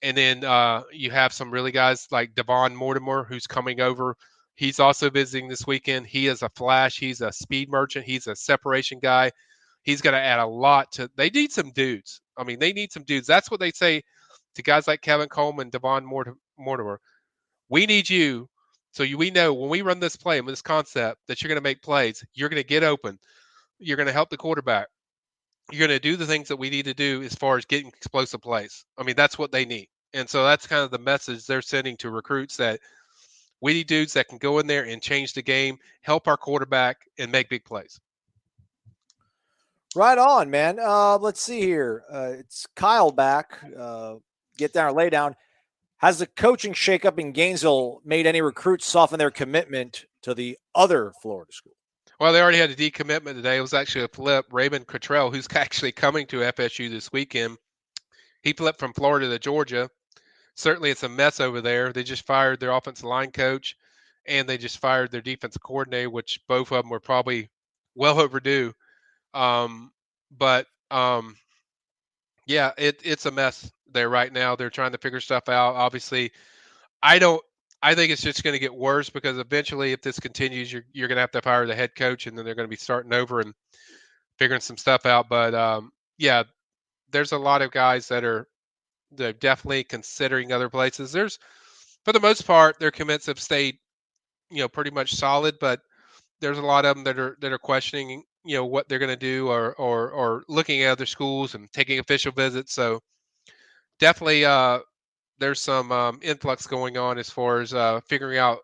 [0.03, 4.17] And then uh, you have some really guys like Devon Mortimer, who's coming over.
[4.57, 6.07] He's also visiting this weekend.
[6.07, 6.99] He is a flash.
[6.99, 8.07] He's a speed merchant.
[8.07, 9.31] He's a separation guy.
[9.83, 11.11] He's going to add a lot to.
[11.15, 12.21] They need some dudes.
[12.37, 13.27] I mean, they need some dudes.
[13.27, 14.03] That's what they say
[14.55, 17.01] to guys like Kevin Coleman, Devon Mort- Mortimer.
[17.69, 18.49] We need you,
[18.93, 21.59] so you, we know when we run this play and this concept that you're going
[21.59, 22.25] to make plays.
[22.33, 23.19] You're going to get open.
[23.79, 24.89] You're going to help the quarterback.
[25.71, 27.89] You're going to do the things that we need to do as far as getting
[27.89, 28.85] explosive plays.
[28.97, 29.89] I mean, that's what they need.
[30.15, 32.81] And so that's kind of the message they're sending to recruits that
[33.61, 36.99] we need dudes that can go in there and change the game, help our quarterback,
[37.19, 38.01] and make big plays.
[39.95, 40.79] Right on, man.
[40.79, 42.05] Uh, let's see here.
[42.13, 43.59] Uh, it's Kyle back.
[43.77, 44.17] Uh,
[44.59, 45.35] get down or lay down.
[45.99, 51.13] Has the coaching shakeup in Gainesville made any recruits soften their commitment to the other
[51.23, 51.73] Florida school?
[52.21, 53.57] Well, they already had a decommitment today.
[53.57, 54.47] It was actually a flip.
[54.51, 57.57] Raymond Cottrell, who's actually coming to FSU this weekend,
[58.43, 59.89] he flipped from Florida to Georgia.
[60.57, 61.93] Certainly, it's a mess over there.
[61.93, 63.77] They just fired their offensive line coach,
[64.27, 67.51] and they just fired their defensive coordinator, which both of them were probably
[67.95, 68.73] well overdue.
[69.35, 69.93] Um,
[70.37, 71.37] but um,
[72.47, 74.57] yeah, it, it's a mess there right now.
[74.57, 75.75] They're trying to figure stuff out.
[75.75, 76.33] Obviously,
[77.03, 77.43] I don't.
[77.83, 81.09] I think it's just going to get worse because eventually, if this continues, you're you're
[81.09, 83.13] going to have to fire the head coach, and then they're going to be starting
[83.13, 83.53] over and
[84.39, 85.29] figuring some stuff out.
[85.29, 86.45] But um, yeah,
[87.13, 88.49] there's a lot of guys that are
[89.13, 91.13] they're definitely considering other places.
[91.13, 91.39] There's,
[92.05, 93.79] for the most part, their commits have stayed,
[94.51, 95.57] you know, pretty much solid.
[95.61, 95.81] But
[96.41, 99.09] there's a lot of them that are that are questioning, you know, what they're going
[99.11, 102.75] to do, or or or looking at other schools and taking official visits.
[102.75, 103.01] So
[103.99, 104.81] definitely, uh,
[105.39, 108.59] there's some um, influx going on as far as uh, figuring out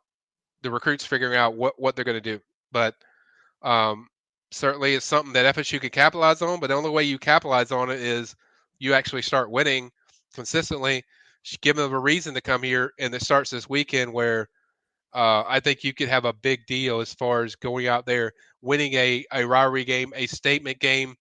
[0.62, 2.40] the recruits figuring out what what they're going to do.
[2.70, 2.95] But
[3.62, 4.09] um,
[4.51, 6.61] certainly, it's something that FSU could capitalize on.
[6.61, 8.34] But the only way you capitalize on it is
[8.78, 9.90] you actually start winning
[10.32, 11.02] consistently.
[11.60, 14.48] Give them a reason to come here, and it starts this weekend where
[15.14, 18.32] uh, I think you could have a big deal as far as going out there,
[18.62, 21.14] winning a, a rivalry game, a statement game,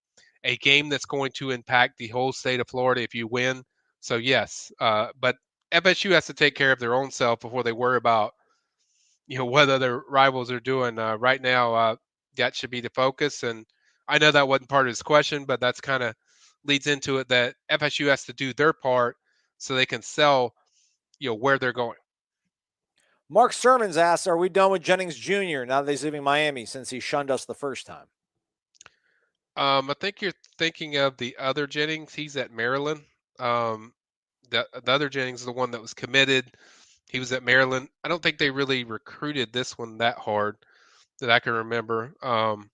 [0.44, 3.62] a game that's going to impact the whole state of Florida if you win.
[4.00, 5.36] So yes, uh, but
[5.72, 8.32] FSU has to take care of their own self before they worry about
[9.26, 10.98] you know what other rivals are doing.
[10.98, 11.96] Uh, right now, uh,
[12.36, 13.42] that should be the focus.
[13.42, 13.64] And
[14.08, 16.14] I know that wasn't part of his question, but that's kind of
[16.64, 19.16] leads into it that FSU has to do their part
[19.58, 20.54] so they can sell,
[21.18, 21.98] you know, where they're going.
[23.28, 25.64] Mark Sermons asks, "Are we done with Jennings Jr.
[25.64, 28.08] now that he's leaving Miami since he shunned us the first time?"
[29.56, 32.14] Um, I think you're thinking of the other Jennings.
[32.14, 33.02] He's at Maryland.
[33.38, 33.94] Um,
[34.50, 36.52] the, the other Jennings is the one that was committed.
[37.08, 37.88] He was at Maryland.
[38.04, 40.56] I don't think they really recruited this one that hard
[41.20, 42.14] that I can remember.
[42.22, 42.70] Um,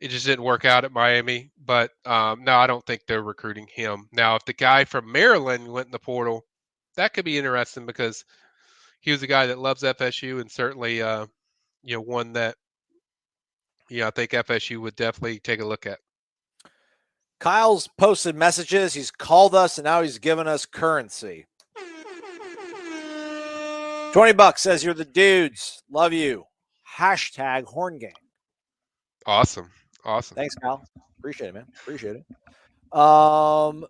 [0.00, 1.50] it just didn't work out at Miami.
[1.64, 4.08] But um, no, I don't think they're recruiting him.
[4.12, 6.44] Now, if the guy from Maryland went in the portal,
[6.96, 8.24] that could be interesting because
[9.00, 11.26] he was a guy that loves FSU and certainly, uh,
[11.82, 12.56] you know, one that,
[13.88, 15.98] you know, I think FSU would definitely take a look at.
[17.38, 18.92] Kyle's posted messages.
[18.92, 21.46] He's called us and now he's given us currency.
[24.12, 25.82] 20 bucks says you're the dudes.
[25.90, 26.44] Love you.
[26.98, 28.12] Hashtag horn gang.
[29.24, 29.70] Awesome.
[30.04, 30.36] Awesome.
[30.36, 30.84] Thanks, Kyle.
[31.18, 31.66] Appreciate it, man.
[31.82, 32.98] Appreciate it.
[32.98, 33.86] Um,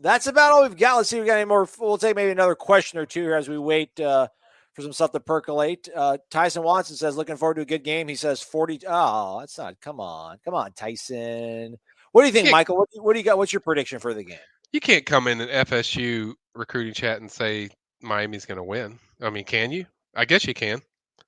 [0.00, 0.96] that's about all we've got.
[0.96, 1.68] Let's see if we got any more.
[1.78, 4.28] We'll take maybe another question or two here as we wait uh,
[4.74, 5.88] for some stuff to percolate.
[5.94, 8.08] Uh, Tyson Watson says, looking forward to a good game.
[8.08, 8.80] He says 40.
[8.86, 9.80] Oh, that's not.
[9.80, 10.38] Come on.
[10.44, 11.76] Come on, Tyson.
[12.12, 12.76] What do you think, Michael?
[12.78, 13.38] What, what do you got?
[13.38, 14.38] What's your prediction for the game?
[14.72, 17.70] You can't come in an FSU recruiting chat and say
[18.02, 18.98] Miami's going to win.
[19.20, 19.86] I mean, can you?
[20.14, 20.80] I guess you can.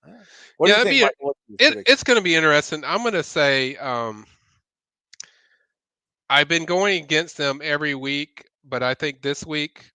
[0.07, 0.15] Yeah,
[0.65, 1.37] do you think, Michael?
[1.49, 2.85] be, it, it's going to be interesting.
[2.85, 4.27] I'm going to say um,
[6.29, 9.91] I've been going against them every week, but I think this week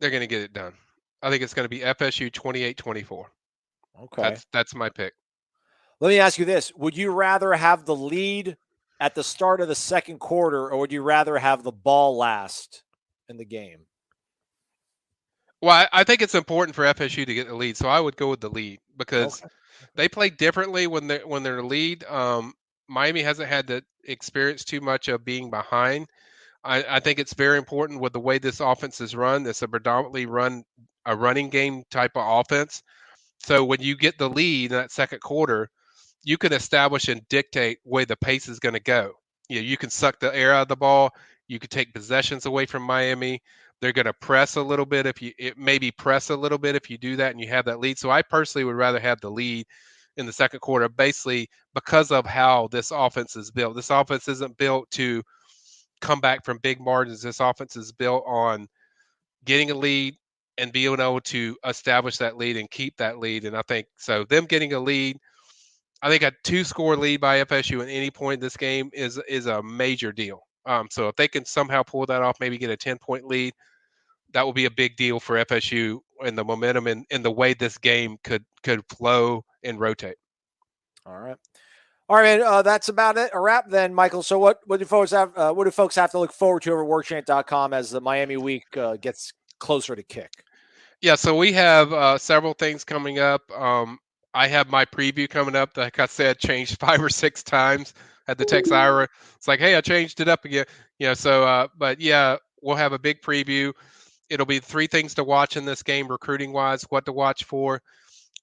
[0.00, 0.74] they're going to get it done.
[1.22, 3.24] I think it's going to be FSU 28-24.
[4.04, 4.22] Okay.
[4.22, 5.12] That's that's my pick.
[6.00, 8.56] Let me ask you this: Would you rather have the lead
[8.98, 12.82] at the start of the second quarter, or would you rather have the ball last
[13.28, 13.86] in the game?
[15.62, 18.16] Well, I, I think it's important for FSU to get the lead, so I would
[18.16, 19.48] go with the lead because Okay.
[19.96, 22.04] they play differently when they when they're lead.
[22.04, 22.54] Um,
[22.88, 26.08] Miami hasn't had to experience too much of being behind.
[26.64, 29.46] I, I think it's very important with the way this offense is run.
[29.46, 30.64] It's a predominantly run
[31.06, 32.82] a running game type of offense.
[33.44, 35.70] So when you get the lead in that second quarter,
[36.24, 39.12] you can establish and dictate where the pace is going to go.
[39.48, 41.10] You know, you can suck the air out of the ball.
[41.48, 43.42] You can take possessions away from Miami.
[43.82, 46.76] They're going to press a little bit if you it maybe press a little bit
[46.76, 47.98] if you do that and you have that lead.
[47.98, 49.66] So I personally would rather have the lead
[50.16, 53.74] in the second quarter, basically because of how this offense is built.
[53.74, 55.22] This offense isn't built to
[56.00, 57.22] come back from big margins.
[57.22, 58.68] This offense is built on
[59.44, 60.14] getting a lead
[60.58, 63.44] and being able to establish that lead and keep that lead.
[63.44, 64.24] And I think so.
[64.24, 65.18] Them getting a lead,
[66.02, 69.20] I think a two score lead by FSU at any point in this game is
[69.28, 70.42] is a major deal.
[70.66, 73.54] Um, so if they can somehow pull that off, maybe get a ten point lead,
[74.32, 77.54] that will be a big deal for FSU and the momentum and, and the way
[77.54, 80.16] this game could could flow and rotate.
[81.06, 81.36] All right.
[82.08, 82.46] All right, man.
[82.46, 83.30] Uh, that's about it.
[83.32, 84.22] A wrap then, Michael.
[84.22, 85.36] So, what what do folks have?
[85.36, 88.64] Uh, what do folks have to look forward to over WarChant.com as the Miami week
[88.76, 90.30] uh, gets closer to kick?
[91.00, 93.50] Yeah, so we have uh, several things coming up.
[93.50, 93.98] Um,
[94.34, 95.76] I have my preview coming up.
[95.76, 97.94] Like I said, changed five or six times.
[98.28, 99.08] at the text Ira.
[99.36, 100.66] It's like, hey, I changed it up again.
[100.98, 103.72] You know, so uh, but yeah, we'll have a big preview.
[104.32, 107.82] It'll be three things to watch in this game, recruiting wise, what to watch for,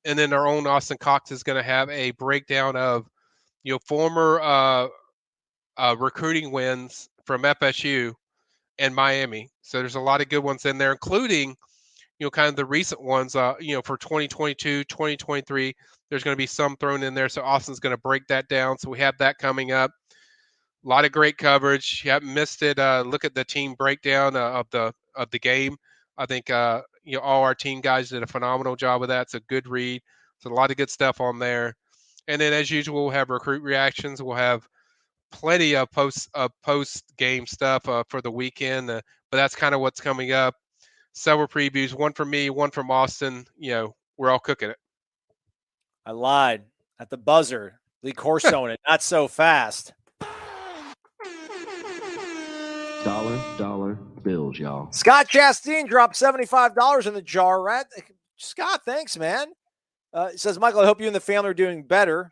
[0.05, 3.07] and then our own Austin Cox is going to have a breakdown of,
[3.63, 4.87] you know, former uh,
[5.77, 8.13] uh, recruiting wins from FSU
[8.77, 9.49] and Miami.
[9.61, 11.55] So there's a lot of good ones in there, including
[12.19, 15.73] you know, kind of the recent ones, uh, you know, for 2022, 2023,
[16.09, 17.29] there's going to be some thrown in there.
[17.29, 18.77] So Austin's going to break that down.
[18.77, 19.91] So we have that coming up.
[20.85, 22.01] A lot of great coverage.
[22.03, 22.77] You haven't missed it.
[22.77, 25.77] Uh, look at the team breakdown uh, of the of the game.
[26.17, 29.23] I think uh, you know all our team guys did a phenomenal job of that.
[29.23, 30.01] It's a good read.
[30.37, 31.75] It's a lot of good stuff on there.
[32.27, 34.21] And then as usual, we'll have recruit reactions.
[34.21, 34.67] We'll have
[35.31, 38.89] plenty of post uh, post game stuff uh, for the weekend.
[38.89, 39.01] Uh,
[39.31, 40.55] but that's kind of what's coming up
[41.13, 43.45] several previews, one from me, one from Austin.
[43.57, 44.77] You know, we're all cooking it.
[46.05, 46.63] I lied
[46.99, 47.79] at the buzzer.
[48.01, 48.79] Lee Corso in it.
[48.87, 49.93] Not so fast.
[53.03, 54.91] Dollar, dollar bills, y'all.
[54.91, 57.85] Scott Chastain dropped $75 in the jar, right?
[58.37, 59.47] Scott, thanks, man.
[60.13, 62.31] Uh, it says, Michael, I hope you and the family are doing better.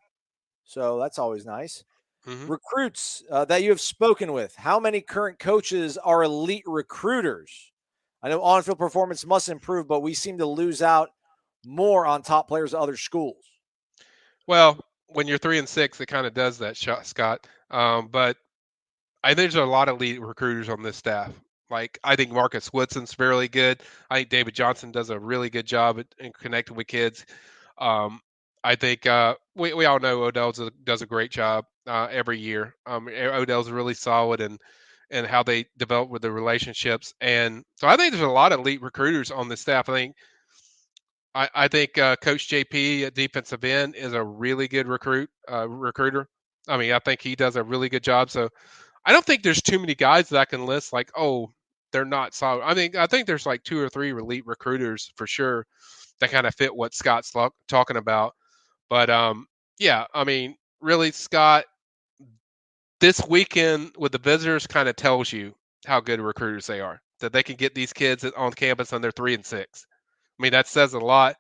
[0.64, 1.84] So that's always nice.
[2.26, 2.50] Mhm.
[2.50, 7.72] Recruits uh, that you have spoken with, how many current coaches are elite recruiters?
[8.22, 11.12] I know on field performance must improve, but we seem to lose out
[11.66, 13.46] more on top players at other schools.
[14.48, 17.48] Well, when you're three and six, it kind of does that, Scott.
[17.72, 18.38] Um, but
[19.24, 21.32] I think there's a lot of elite recruiters on this staff.
[21.70, 23.82] Like I think Marcus Woodson's fairly good.
[24.09, 27.26] I think David Johnson does a really good job in connecting with kids.
[27.78, 28.22] Um,
[28.63, 30.53] I think uh, we we all know Odell
[30.84, 32.76] does a, great job uh, every year.
[32.86, 34.59] Um, Odell's really solid and
[35.09, 37.13] and how they develop with the relationships.
[37.22, 39.88] And so I think there's a lot of elite recruiters on the staff.
[39.89, 40.15] I think
[41.34, 45.68] I, I think uh, Coach JP at defensive end is a really good recruit uh,
[45.68, 46.28] recruiter.
[46.68, 48.30] I mean, I think he does a really good job.
[48.30, 48.49] So
[49.05, 51.53] I don't think there's too many guys that I can list like, oh,
[51.92, 52.64] they're not solid.
[52.64, 55.66] I mean, I think there's like two or three elite recruiters for sure
[56.20, 58.34] that kind of fit what Scott's lo- talking about.
[58.90, 59.48] But um,
[59.80, 61.66] yeah, I mean, really, Scott,
[63.00, 65.54] this weekend with the visitors kind of tells you
[65.86, 67.00] how good recruiters they are.
[67.20, 69.88] That they can get these kids on campus they're three and six.
[70.40, 71.36] I mean, that says a lot,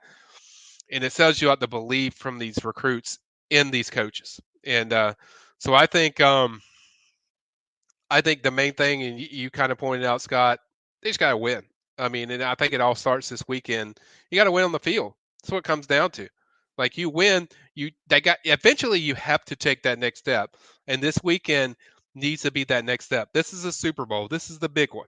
[0.91, 3.19] and it tells you about the belief from these recruits
[3.51, 4.39] in these coaches.
[4.65, 5.13] And uh,
[5.59, 6.61] so I think um,
[8.09, 10.59] I think the main thing, and you, you kind of pointed out, Scott,
[11.01, 11.63] they just got to win.
[11.97, 13.99] I mean, and I think it all starts this weekend.
[14.31, 15.13] You got to win on the field.
[15.41, 16.27] That's what it comes down to.
[16.77, 20.55] Like you win, you they got eventually you have to take that next step,
[20.85, 21.75] and this weekend
[22.13, 23.29] needs to be that next step.
[23.33, 24.27] This is a Super Bowl.
[24.27, 25.07] This is the big one.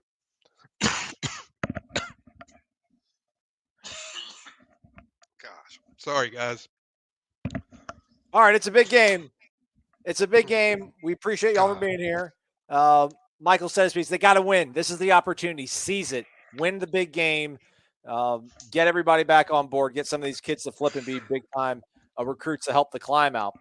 [5.40, 6.68] Gosh, sorry guys.
[8.32, 9.30] All right, it's a big game.
[10.04, 10.48] It's a big mm.
[10.48, 10.92] game.
[11.04, 12.34] We appreciate y'all for being here.
[12.70, 13.08] Uh,
[13.40, 14.72] Michael says they got to win.
[14.72, 15.66] This is the opportunity.
[15.66, 16.26] Seize it.
[16.56, 17.58] Win the big game.
[18.06, 19.94] Um, get everybody back on board.
[19.94, 21.82] Get some of these kids to flip and be big time
[22.18, 23.58] uh, recruits to help the climb out.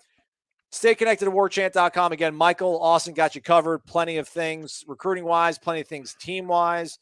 [0.71, 2.11] Stay connected to warchant.com.
[2.11, 3.85] Again, Michael Austin got you covered.
[3.85, 6.99] Plenty of things recruiting wise, plenty of things team wise,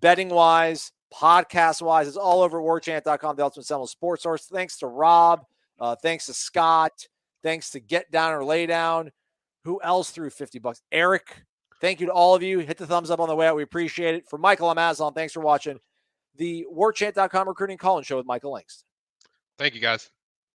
[0.00, 2.06] betting wise, podcast wise.
[2.06, 4.46] It's all over warchant.com, the ultimate Seminole sports source.
[4.46, 5.44] Thanks to Rob.
[5.80, 6.92] Uh, thanks to Scott.
[7.42, 9.10] Thanks to Get Down or Lay Down.
[9.64, 10.82] Who else threw 50 bucks?
[10.92, 11.42] Eric.
[11.80, 12.58] Thank you to all of you.
[12.58, 13.54] Hit the thumbs up on the way out.
[13.54, 14.28] We appreciate it.
[14.28, 15.12] For Michael, I'm Aslan.
[15.12, 15.78] Thanks for watching
[16.36, 18.84] the warchant.com recruiting call and show with Michael Langston.
[19.58, 20.10] Thank you, guys.